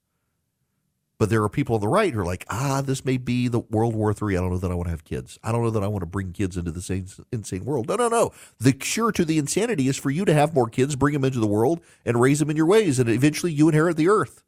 But 1.20 1.30
there 1.30 1.44
are 1.44 1.50
people 1.50 1.76
on 1.76 1.82
the 1.82 1.88
right 1.88 2.12
who 2.12 2.22
are 2.22 2.26
like, 2.26 2.44
ah, 2.50 2.82
this 2.82 3.06
may 3.06 3.18
be 3.18 3.48
the 3.48 3.60
World 3.60 3.94
War 3.94 4.10
III. 4.10 4.38
I 4.38 4.42
don't 4.42 4.50
know 4.50 4.58
that 4.58 4.72
I 4.72 4.74
want 4.74 4.88
to 4.88 4.92
have 4.92 5.04
kids. 5.04 5.38
I 5.44 5.52
don't 5.52 5.64
know 5.64 5.70
that 5.70 5.84
I 5.84 5.88
want 5.88 6.02
to 6.02 6.08
bring 6.08 6.32
kids 6.32 6.58
into 6.58 6.72
this 6.72 6.90
insane 6.90 7.64
world. 7.66 7.88
No, 7.88 7.96
no, 7.96 8.08
no. 8.08 8.32
The 8.60 8.74
cure 8.74 9.12
to 9.12 9.24
the 9.24 9.38
insanity 9.38 9.88
is 9.88 9.98
for 9.98 10.10
you 10.10 10.26
to 10.26 10.34
have 10.34 10.56
more 10.56 10.68
kids, 10.68 10.96
bring 10.96 11.14
them 11.14 11.24
into 11.24 11.40
the 11.40 11.46
world, 11.46 11.82
and 12.04 12.20
raise 12.20 12.40
them 12.40 12.50
in 12.50 12.58
your 12.58 12.66
ways, 12.66 12.98
and 12.98 13.08
eventually 13.08 13.54
you 13.54 13.70
inherit 13.70 13.98
the 13.98 14.10
earth. 14.10 14.44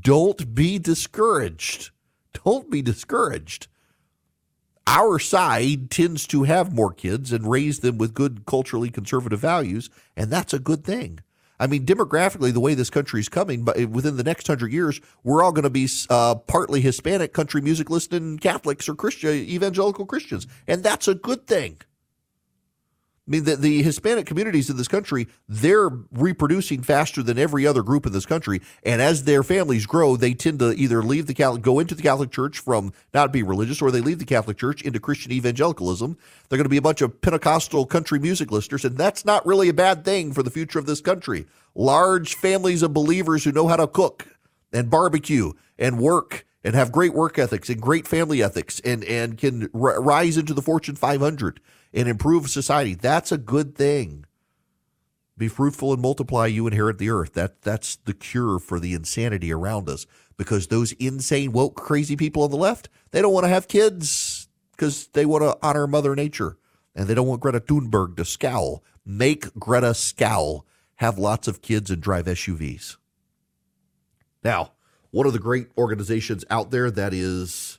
Don't 0.00 0.54
be 0.54 0.78
discouraged. 0.78 1.90
Don't 2.44 2.70
be 2.70 2.80
discouraged. 2.82 3.66
Our 4.86 5.18
side 5.18 5.90
tends 5.90 6.26
to 6.28 6.44
have 6.44 6.74
more 6.74 6.92
kids 6.92 7.32
and 7.32 7.50
raise 7.50 7.80
them 7.80 7.98
with 7.98 8.14
good 8.14 8.46
culturally 8.46 8.90
conservative 8.90 9.40
values, 9.40 9.90
and 10.16 10.30
that's 10.30 10.52
a 10.52 10.58
good 10.58 10.84
thing. 10.84 11.20
I 11.60 11.68
mean, 11.68 11.86
demographically, 11.86 12.52
the 12.52 12.58
way 12.58 12.74
this 12.74 12.90
country 12.90 13.20
is 13.20 13.28
coming, 13.28 13.64
but 13.64 13.76
within 13.86 14.16
the 14.16 14.24
next 14.24 14.48
hundred 14.48 14.72
years, 14.72 15.00
we're 15.22 15.44
all 15.44 15.52
going 15.52 15.62
to 15.62 15.70
be 15.70 15.88
uh, 16.10 16.34
partly 16.34 16.80
Hispanic, 16.80 17.32
country 17.32 17.60
music 17.60 17.88
listening 17.88 18.38
Catholics 18.38 18.88
or 18.88 18.96
Christian 18.96 19.30
evangelical 19.30 20.04
Christians, 20.04 20.48
and 20.66 20.82
that's 20.82 21.06
a 21.06 21.14
good 21.14 21.46
thing. 21.46 21.78
I 23.26 23.30
mean, 23.30 23.44
the, 23.44 23.54
the 23.54 23.82
Hispanic 23.84 24.26
communities 24.26 24.68
in 24.68 24.76
this 24.76 24.88
country, 24.88 25.28
they're 25.48 25.90
reproducing 26.10 26.82
faster 26.82 27.22
than 27.22 27.38
every 27.38 27.64
other 27.64 27.84
group 27.84 28.04
in 28.04 28.12
this 28.12 28.26
country. 28.26 28.60
And 28.82 29.00
as 29.00 29.22
their 29.22 29.44
families 29.44 29.86
grow, 29.86 30.16
they 30.16 30.34
tend 30.34 30.58
to 30.58 30.72
either 30.72 31.04
leave 31.04 31.28
the 31.28 31.34
Catholic, 31.34 31.62
go 31.62 31.78
into 31.78 31.94
the 31.94 32.02
Catholic 32.02 32.32
Church 32.32 32.58
from 32.58 32.92
not 33.14 33.32
being 33.32 33.46
religious, 33.46 33.80
or 33.80 33.92
they 33.92 34.00
leave 34.00 34.18
the 34.18 34.24
Catholic 34.24 34.58
Church 34.58 34.82
into 34.82 34.98
Christian 34.98 35.30
evangelicalism. 35.30 36.18
They're 36.48 36.56
going 36.56 36.64
to 36.64 36.68
be 36.68 36.78
a 36.78 36.82
bunch 36.82 37.00
of 37.00 37.20
Pentecostal 37.20 37.86
country 37.86 38.18
music 38.18 38.50
listeners. 38.50 38.84
And 38.84 38.98
that's 38.98 39.24
not 39.24 39.46
really 39.46 39.68
a 39.68 39.74
bad 39.74 40.04
thing 40.04 40.32
for 40.32 40.42
the 40.42 40.50
future 40.50 40.80
of 40.80 40.86
this 40.86 41.00
country. 41.00 41.46
Large 41.76 42.34
families 42.34 42.82
of 42.82 42.92
believers 42.92 43.44
who 43.44 43.52
know 43.52 43.68
how 43.68 43.76
to 43.76 43.86
cook 43.86 44.26
and 44.72 44.90
barbecue 44.90 45.52
and 45.78 46.00
work 46.00 46.44
and 46.64 46.74
have 46.74 46.90
great 46.90 47.14
work 47.14 47.38
ethics 47.38 47.68
and 47.68 47.80
great 47.80 48.08
family 48.08 48.42
ethics 48.42 48.80
and, 48.80 49.04
and 49.04 49.38
can 49.38 49.70
r- 49.74 50.00
rise 50.00 50.36
into 50.36 50.54
the 50.54 50.62
Fortune 50.62 50.96
500 50.96 51.60
and 51.92 52.08
improve 52.08 52.48
society. 52.48 52.94
That's 52.94 53.32
a 53.32 53.38
good 53.38 53.74
thing. 53.74 54.24
Be 55.36 55.48
fruitful 55.48 55.92
and 55.92 56.02
multiply, 56.02 56.46
you 56.46 56.66
inherit 56.66 56.98
the 56.98 57.10
earth. 57.10 57.32
That 57.32 57.62
that's 57.62 57.96
the 57.96 58.14
cure 58.14 58.58
for 58.58 58.78
the 58.78 58.94
insanity 58.94 59.52
around 59.52 59.88
us. 59.88 60.06
Because 60.36 60.66
those 60.66 60.92
insane, 60.92 61.52
woke, 61.52 61.76
crazy 61.76 62.16
people 62.16 62.42
on 62.42 62.50
the 62.50 62.56
left, 62.56 62.88
they 63.10 63.22
don't 63.22 63.32
want 63.32 63.44
to 63.44 63.48
have 63.50 63.68
kids 63.68 64.48
because 64.72 65.08
they 65.08 65.26
want 65.26 65.42
to 65.42 65.56
honor 65.62 65.86
Mother 65.86 66.14
Nature. 66.14 66.58
And 66.94 67.08
they 67.08 67.14
don't 67.14 67.26
want 67.26 67.40
Greta 67.40 67.60
Thunberg 67.60 68.16
to 68.16 68.24
scowl. 68.24 68.84
Make 69.04 69.54
Greta 69.54 69.94
scowl. 69.94 70.66
Have 70.96 71.18
lots 71.18 71.48
of 71.48 71.62
kids 71.62 71.90
and 71.90 72.02
drive 72.02 72.26
SUVs. 72.26 72.96
Now, 74.44 74.72
one 75.10 75.26
of 75.26 75.32
the 75.32 75.38
great 75.38 75.68
organizations 75.78 76.44
out 76.50 76.70
there 76.70 76.90
that 76.90 77.14
is 77.14 77.78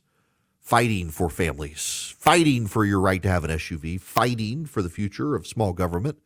fighting 0.64 1.10
for 1.10 1.30
families, 1.30 2.16
fighting 2.18 2.68
for 2.68 2.86
your 2.86 3.02
right 3.02 3.22
to 3.22 3.30
have 3.30 3.44
an 3.44 3.52
SUV, 3.52 4.00
fighting 4.00 4.66
for 4.66 4.82
the 4.82 4.90
future 4.90 5.36
of 5.36 5.46
small 5.46 5.74
government 5.74 6.18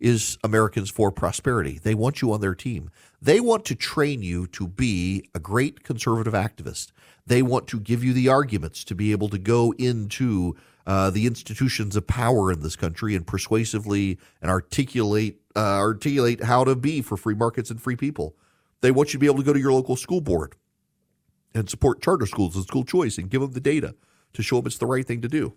is 0.00 0.36
Americans 0.42 0.90
for 0.90 1.12
Prosperity. 1.12 1.78
They 1.78 1.94
want 1.94 2.20
you 2.20 2.32
on 2.32 2.40
their 2.40 2.56
team. 2.56 2.90
They 3.22 3.38
want 3.38 3.64
to 3.66 3.76
train 3.76 4.20
you 4.20 4.48
to 4.48 4.66
be 4.66 5.30
a 5.32 5.38
great 5.38 5.84
conservative 5.84 6.34
activist. 6.34 6.90
They 7.24 7.40
want 7.40 7.68
to 7.68 7.78
give 7.78 8.02
you 8.02 8.12
the 8.12 8.28
arguments 8.28 8.82
to 8.84 8.96
be 8.96 9.12
able 9.12 9.28
to 9.28 9.38
go 9.38 9.72
into 9.78 10.56
uh, 10.88 11.10
the 11.10 11.26
institutions 11.26 11.94
of 11.94 12.08
power 12.08 12.50
in 12.50 12.60
this 12.60 12.74
country 12.74 13.14
and 13.14 13.24
persuasively 13.24 14.18
and 14.42 14.50
articulate 14.50 15.40
uh, 15.54 15.78
articulate 15.78 16.42
how 16.42 16.64
to 16.64 16.74
be 16.74 17.00
for 17.00 17.16
free 17.16 17.36
markets 17.36 17.70
and 17.70 17.80
free 17.80 17.96
people. 17.96 18.34
They 18.80 18.90
want 18.90 19.10
you 19.10 19.18
to 19.18 19.20
be 19.20 19.26
able 19.26 19.38
to 19.38 19.44
go 19.44 19.52
to 19.52 19.60
your 19.60 19.72
local 19.72 19.94
school 19.94 20.20
board 20.20 20.56
and 21.54 21.70
support 21.70 22.02
charter 22.02 22.26
schools 22.26 22.56
and 22.56 22.64
school 22.64 22.84
choice 22.84 23.18
and 23.18 23.30
give 23.30 23.40
them 23.40 23.52
the 23.52 23.60
data 23.60 23.94
to 24.32 24.42
show 24.42 24.56
them 24.56 24.66
it's 24.66 24.78
the 24.78 24.86
right 24.86 25.06
thing 25.06 25.22
to 25.22 25.28
do. 25.28 25.54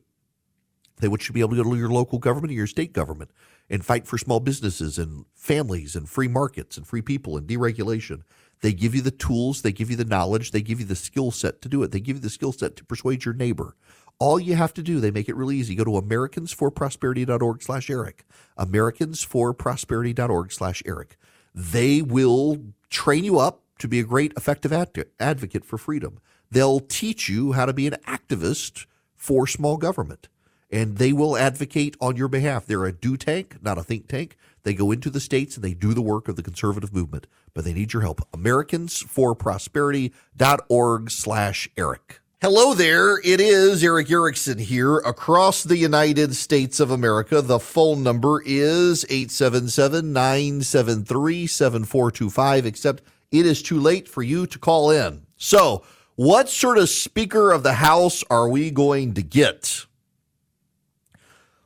They 0.99 1.07
to 1.07 1.33
be 1.33 1.41
able 1.41 1.51
to 1.51 1.63
go 1.63 1.71
to 1.71 1.77
your 1.77 1.89
local 1.89 2.17
government 2.17 2.51
or 2.51 2.55
your 2.55 2.67
state 2.67 2.91
government 2.91 3.29
and 3.69 3.85
fight 3.85 4.07
for 4.07 4.17
small 4.17 4.39
businesses 4.39 4.97
and 4.97 5.25
families 5.35 5.95
and 5.95 6.09
free 6.09 6.27
markets 6.27 6.75
and 6.77 6.87
free 6.87 7.03
people 7.03 7.37
and 7.37 7.47
deregulation. 7.47 8.23
They 8.61 8.73
give 8.73 8.95
you 8.95 9.01
the 9.01 9.11
tools, 9.11 9.61
they 9.61 9.71
give 9.71 9.91
you 9.91 9.95
the 9.95 10.05
knowledge, 10.05 10.49
they 10.51 10.61
give 10.61 10.79
you 10.79 10.85
the 10.85 10.95
skill 10.95 11.29
set 11.29 11.61
to 11.61 11.69
do 11.69 11.83
it. 11.83 11.91
They 11.91 11.99
give 11.99 12.15
you 12.15 12.21
the 12.21 12.31
skill 12.31 12.51
set 12.51 12.75
to 12.77 12.83
persuade 12.83 13.25
your 13.25 13.35
neighbor. 13.35 13.75
All 14.19 14.39
you 14.39 14.55
have 14.55 14.73
to 14.73 14.81
do, 14.81 14.99
they 14.99 15.11
make 15.11 15.29
it 15.29 15.35
really 15.35 15.57
easy. 15.57 15.75
Go 15.75 15.83
to 15.83 15.91
americansforprosperity.org 15.91 17.61
slash 17.61 17.87
Erick. 17.91 18.25
Americansforprosperity.org 18.57 20.51
slash 20.51 20.81
Erick. 20.87 21.17
They 21.53 22.01
will 22.01 22.57
train 22.89 23.23
you 23.23 23.37
up 23.37 23.61
to 23.79 23.87
be 23.87 23.99
a 23.99 24.03
great 24.03 24.33
effective 24.35 24.73
advocate 25.19 25.65
for 25.65 25.77
freedom. 25.77 26.19
They'll 26.49 26.79
teach 26.79 27.29
you 27.29 27.51
how 27.53 27.65
to 27.65 27.73
be 27.73 27.87
an 27.87 27.97
activist 28.07 28.85
for 29.15 29.47
small 29.47 29.77
government, 29.77 30.27
and 30.71 30.97
they 30.97 31.13
will 31.13 31.37
advocate 31.37 31.95
on 31.99 32.15
your 32.15 32.27
behalf. 32.27 32.65
They're 32.65 32.85
a 32.85 32.91
do 32.91 33.17
tank, 33.17 33.57
not 33.61 33.77
a 33.77 33.83
think 33.83 34.07
tank. 34.07 34.37
They 34.63 34.73
go 34.73 34.91
into 34.91 35.09
the 35.09 35.19
states 35.19 35.55
and 35.55 35.63
they 35.63 35.73
do 35.73 35.93
the 35.93 36.01
work 36.01 36.27
of 36.27 36.35
the 36.35 36.43
conservative 36.43 36.93
movement, 36.93 37.27
but 37.53 37.63
they 37.63 37.73
need 37.73 37.93
your 37.93 38.01
help. 38.01 38.29
AmericansForProsperity.org 38.31 41.11
slash 41.11 41.69
Erick. 41.77 42.19
Hello 42.39 42.75
there. 42.75 43.17
It 43.23 43.41
is 43.41 43.83
Erick 43.83 44.11
Erickson 44.11 44.59
here 44.59 44.97
across 44.97 45.63
the 45.63 45.77
United 45.77 46.35
States 46.35 46.79
of 46.79 46.91
America. 46.91 47.41
The 47.41 47.57
phone 47.57 48.03
number 48.03 48.43
is 48.45 49.07
877 49.09 50.13
973 50.13 51.47
7425, 51.47 52.67
except 52.67 53.01
it 53.31 53.45
is 53.45 53.61
too 53.61 53.79
late 53.79 54.07
for 54.07 54.23
you 54.23 54.47
to 54.47 54.59
call 54.59 54.91
in. 54.91 55.25
So, 55.37 55.83
what 56.15 56.49
sort 56.49 56.77
of 56.77 56.89
Speaker 56.89 57.51
of 57.51 57.63
the 57.63 57.73
House 57.73 58.23
are 58.29 58.49
we 58.49 58.71
going 58.71 59.13
to 59.13 59.21
get? 59.21 59.85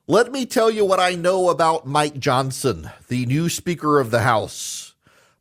Let 0.08 0.32
me 0.32 0.46
tell 0.46 0.70
you 0.70 0.84
what 0.84 1.00
I 1.00 1.16
know 1.16 1.50
about 1.50 1.88
Mike 1.88 2.20
Johnson, 2.20 2.90
the 3.08 3.26
new 3.26 3.48
Speaker 3.48 4.00
of 4.00 4.12
the 4.12 4.24
House. 4.24 4.94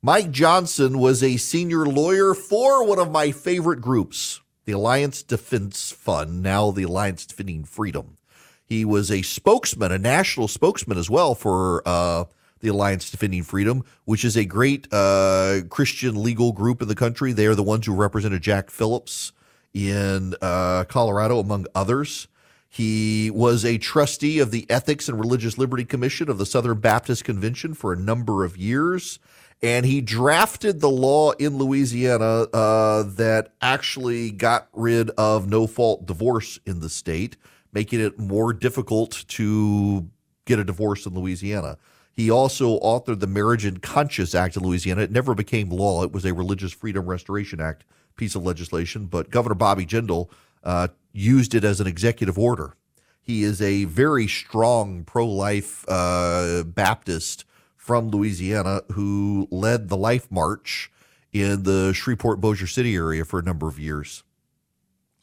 Mike 0.03 0.31
Johnson 0.31 0.99
was 0.99 1.23
a 1.23 1.39
senior 1.39 1.85
lawyer 1.85 2.35
for 2.35 2.87
one 2.87 2.99
of 2.99 3.11
my 3.11 3.33
favorite 3.33 3.81
groups, 3.81 4.41
the 4.67 4.73
Alliance 4.73 5.23
Defense 5.23 5.91
Fund, 5.91 6.43
now 6.43 6.71
the 6.71 6.85
Alliance 6.85 7.27
Defending 7.27 7.65
Freedom. 7.65 8.17
He 8.64 8.85
was 8.85 9.11
a 9.11 9.23
spokesman, 9.23 9.91
a 9.91 9.99
national 9.99 10.47
spokesman 10.47 10.97
as 10.97 11.11
well 11.11 11.35
for 11.35 11.83
uh, 11.85 12.27
the 12.61 12.69
Alliance 12.69 13.11
Defending 13.11 13.43
Freedom, 13.43 13.85
which 14.05 14.25
is 14.25 14.37
a 14.37 14.45
great 14.45 14.87
uh, 14.93 15.61
Christian 15.69 16.23
legal 16.23 16.53
group 16.53 16.83
in 16.83 16.89
the 16.89 16.95
country. 16.95 17.33
They 17.33 17.47
are 17.47 17.55
the 17.55 17.63
ones 17.63 17.87
who 17.87 17.95
represented 17.95 18.43
Jack 18.43 18.71
Phillips 18.71 19.33
in 19.73 20.35
uh, 20.41 20.85
Colorado, 20.85 21.39
among 21.39 21.67
others. 21.75 22.29
He 22.69 23.31
was 23.31 23.65
a 23.65 23.79
trustee 23.79 24.39
of 24.39 24.53
the 24.53 24.65
Ethics 24.71 25.09
and 25.09 25.19
Religious 25.19 25.59
Liberty 25.59 25.85
Commission 25.85 26.31
of 26.31 26.39
the 26.39 26.47
Southern 26.47 26.79
Baptist 26.79 27.25
Convention 27.25 27.75
for 27.75 27.93
a 27.93 27.97
number 27.97 28.45
of 28.45 28.57
years. 28.57 29.19
And 29.63 29.85
he 29.85 30.01
drafted 30.01 30.81
the 30.81 30.89
law 30.89 31.33
in 31.33 31.59
Louisiana 31.59 32.47
uh, 32.53 33.03
that 33.03 33.53
actually 33.61 34.31
got 34.31 34.69
rid 34.73 35.11
of 35.11 35.49
no 35.49 35.67
fault 35.67 36.07
divorce 36.07 36.59
in 36.65 36.81
the 36.81 36.89
state, 36.89 37.37
making 37.73 38.01
it 38.01 38.19
more 38.19 38.53
difficult 38.53 39.25
to 39.29 40.09
get 40.47 40.59
a 40.59 40.65
divorce 40.65 41.05
in 41.07 41.15
Louisiana. 41.15 41.77
He 42.21 42.31
also 42.31 42.79
authored 42.81 43.21
the 43.21 43.27
Marriage 43.27 43.64
and 43.64 43.81
Conscience 43.81 44.35
Act 44.35 44.55
in 44.55 44.62
Louisiana. 44.62 45.01
It 45.01 45.11
never 45.11 45.35
became 45.35 45.71
law. 45.71 46.05
It 46.05 46.12
was 46.12 46.27
a 46.27 46.35
Religious 46.35 46.71
Freedom 46.71 47.07
Restoration 47.07 47.62
Act 47.62 47.85
piece 48.14 48.35
of 48.35 48.45
legislation, 48.45 49.07
but 49.07 49.31
Governor 49.31 49.55
Bobby 49.55 49.87
Jindal 49.87 50.29
uh, 50.62 50.89
used 51.14 51.55
it 51.55 51.64
as 51.64 51.81
an 51.81 51.87
executive 51.87 52.39
order. 52.39 52.77
He 53.23 53.43
is 53.43 53.62
a 53.62 53.85
very 53.85 54.27
strong 54.27 55.03
pro 55.03 55.27
life 55.27 55.87
uh, 55.89 56.62
Baptist 56.64 57.47
from 57.75 58.11
Louisiana 58.11 58.83
who 58.93 59.49
led 59.51 59.89
the 59.89 59.97
Life 59.97 60.31
March 60.31 60.93
in 61.33 61.62
the 61.62 61.95
Shreveport 61.95 62.39
Bossier 62.39 62.66
City 62.66 62.97
area 62.97 63.25
for 63.25 63.39
a 63.39 63.43
number 63.43 63.66
of 63.66 63.79
years. 63.79 64.25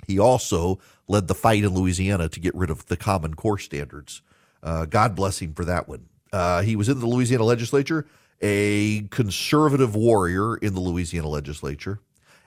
He 0.08 0.18
also 0.18 0.80
led 1.08 1.28
the 1.28 1.36
fight 1.36 1.64
in 1.64 1.76
Louisiana 1.76 2.28
to 2.30 2.40
get 2.40 2.56
rid 2.56 2.72
of 2.72 2.88
the 2.88 2.98
Common 2.98 3.36
Core 3.36 3.60
standards. 3.60 4.24
Uh, 4.64 4.88
God 4.88 5.16
bless 5.16 5.38
him 5.44 5.54
for 5.54 5.64
that 5.64 5.88
one. 5.88 6.08
Uh, 6.32 6.62
he 6.62 6.76
was 6.76 6.90
in 6.90 7.00
the 7.00 7.06
Louisiana 7.06 7.44
legislature, 7.44 8.06
a 8.42 9.02
conservative 9.10 9.96
warrior 9.96 10.58
in 10.58 10.74
the 10.74 10.80
Louisiana 10.80 11.28
legislature, 11.28 12.00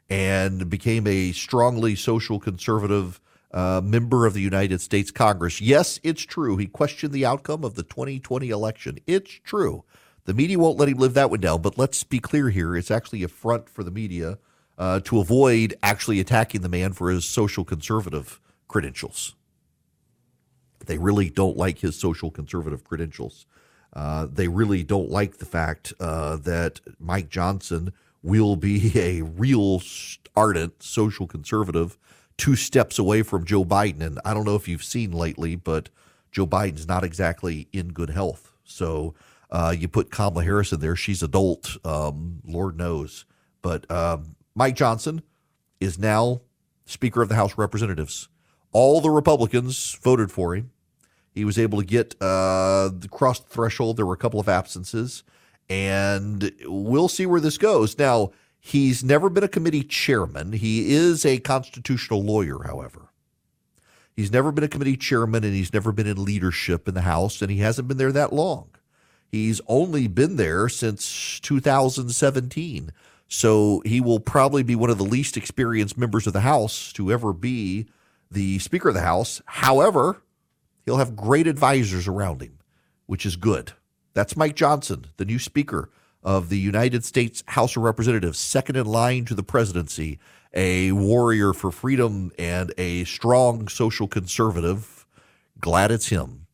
and 0.09 0.69
became 0.69 1.07
a 1.07 1.33
strongly 1.33 1.95
social 1.95 2.39
conservative 2.39 3.21
uh, 3.53 3.81
member 3.83 4.27
of 4.27 4.35
the 4.35 4.41
United 4.41 4.81
States 4.81 5.11
Congress. 5.11 5.61
Yes, 5.61 5.99
it's 6.03 6.23
true. 6.23 6.57
He 6.57 6.67
questioned 6.67 7.13
the 7.13 7.27
outcome 7.27 7.65
of 7.65 7.75
the 7.75 7.83
2020 7.83 8.51
election. 8.51 8.99
It's 9.07 9.31
true. 9.31 9.85
The 10.25 10.35
media 10.35 10.59
won't 10.59 10.79
let 10.79 10.89
him 10.89 10.99
live 10.99 11.15
that 11.15 11.31
one 11.31 11.41
down, 11.41 11.63
but 11.63 11.79
let's 11.79 12.05
be 12.05 12.21
clear 12.21 12.51
here. 12.51 12.77
It's 12.77 12.91
actually 12.91 13.23
a 13.23 13.29
front 13.29 13.69
for 13.69 13.83
the 13.83 13.91
media 13.91 14.39
uh, 14.79 15.01
to 15.01 15.21
avoid 15.21 15.75
actually 15.83 16.21
attacking 16.21 16.61
the 16.61 16.69
man 16.69 16.93
for 16.93 17.11
his 17.11 17.25
social 17.25 17.65
conservative 17.65 18.41
credentials. 18.69 19.35
They 20.87 20.99
really 20.99 21.31
don't 21.31 21.57
like 21.57 21.81
his 21.81 21.97
social 21.97 22.31
conservative 22.31 22.85
credentials. 22.85 23.47
Uh, 23.93 24.27
they 24.31 24.49
really 24.49 24.83
don't 24.83 25.11
like 25.11 25.39
the 25.39 25.45
fact 25.45 25.93
uh, 26.01 26.37
that 26.37 26.81
Mike 26.99 27.29
Johnson 27.29 27.93
will 28.23 28.57
be 28.57 28.93
a 28.99 29.23
real 29.23 29.83
ardent 30.37 30.83
social 30.83 31.27
conservative 31.27 31.99
two 32.41 32.57
steps 32.57 32.99
away 32.99 33.23
from 33.23 33.45
Joe 33.45 33.67
Biden. 33.67 34.01
And 34.01 34.19
I 34.25 34.33
don't 34.33 34.47
know 34.47 34.55
if 34.55 34.67
you've 34.67 34.83
seen 34.83 35.13
lately, 35.13 35.57
but 35.57 35.91
Joe 36.33 36.47
Biden's 36.47 36.89
not 36.89 37.05
exactly 37.05 37.69
in 37.71 37.89
good 37.89 38.09
health. 38.09 38.53
So 38.65 39.15
uh, 39.51 39.75
you 39.77 39.89
put 39.89 40.11
Kamala 40.11 40.43
Harris 40.43 40.73
in 40.73 40.81
there. 40.81 40.97
She's 40.97 41.23
adult, 41.23 41.77
um, 41.85 42.41
Lord 42.47 42.79
knows. 42.79 43.27
But 43.61 43.89
um, 43.91 44.37
Mike 44.55 44.75
Johnson 44.75 45.23
is 45.81 45.99
now 45.99 46.41
Speaker 46.87 47.21
of 47.21 47.29
the 47.29 47.35
House 47.35 47.53
of 47.53 47.59
Representatives. 47.59 48.29
All 48.73 49.03
the 49.03 49.11
Republicans 49.11 49.99
voted 50.03 50.33
for 50.33 50.55
him. 50.55 50.71
He 51.33 51.45
was 51.45 51.59
able 51.59 51.79
to 51.79 51.87
get 51.87 52.21
uh, 52.21 52.91
cross 53.11 53.41
the 53.41 53.49
threshold. 53.49 53.97
There 53.97 54.07
were 54.07 54.15
a 54.15 54.19
couple 54.19 54.41
of 54.41 54.49
absences, 54.49 55.23
and 55.69 56.53
we'll 56.65 57.09
see 57.09 57.27
where 57.27 57.41
this 57.41 57.59
goes. 57.59 57.99
Now, 57.99 58.33
he's 58.59 59.05
never 59.05 59.29
been 59.29 59.45
a 59.45 59.49
committee 59.49 59.85
chairman. 59.85 60.53
He 60.53 60.93
is 60.93 61.25
a 61.25 61.39
constitutional 61.39 62.23
lawyer, 62.23 62.65
however. 62.65 63.11
He's 64.17 64.33
never 64.33 64.53
been 64.53 64.65
a 64.65 64.69
committee 64.69 64.97
chairman, 64.97 65.45
and 65.45 65.55
he's 65.55 65.73
never 65.73 65.93
been 65.93 66.07
in 66.07 66.23
leadership 66.25 66.89
in 66.89 66.95
the 66.95 67.03
House, 67.03 67.41
and 67.41 67.51
he 67.51 67.59
hasn't 67.59 67.89
been 67.89 67.97
there 67.97 68.13
that 68.13 68.33
long. 68.33 68.69
He's 69.31 69.61
only 69.69 70.09
been 70.09 70.37
there 70.37 70.69
since 70.69 71.39
2017. 71.41 72.93
So 73.29 73.81
he 73.87 74.01
will 74.01 74.19
probably 74.19 74.65
be 74.65 74.75
one 74.75 74.91
of 74.91 74.99
the 74.99 75.05
least 75.05 75.37
experienced 75.37 75.97
members 75.97 76.27
of 76.27 76.33
the 76.33 76.41
House 76.41 76.93
to 76.95 77.13
ever 77.13 77.33
be 77.33 77.87
the 78.29 78.59
Speaker 78.59 78.89
of 78.89 78.95
the 78.95 79.03
House. 79.03 79.41
However, 79.47 80.21
he'll 80.85 80.99
have 80.99 81.17
great 81.17 81.47
advisors 81.47 82.09
around 82.09 82.43
him, 82.43 82.59
which 83.07 83.27
is 83.27 83.37
good. 83.37 83.73
That's 84.15 84.37
Mike 84.37 84.57
Johnson, 84.57 85.07
the 85.17 85.25
new 85.25 85.39
Speaker 85.39 85.91
of 86.23 86.49
the 86.49 86.59
United 86.59 87.05
States 87.05 87.43
House 87.47 87.77
of 87.77 87.83
Representatives, 87.83 88.39
second 88.39 88.77
in 88.77 88.87
line 88.87 89.25
to 89.27 89.35
the 89.35 89.43
presidency, 89.43 90.19
a 90.53 90.93
warrior 90.93 91.53
for 91.53 91.71
freedom 91.71 92.33
and 92.39 92.73
a 92.77 93.05
strong 93.05 93.69
social 93.69 94.09
conservative. 94.09 95.07
Glad 95.61 95.91
it's 95.91 96.09
him. 96.09 96.47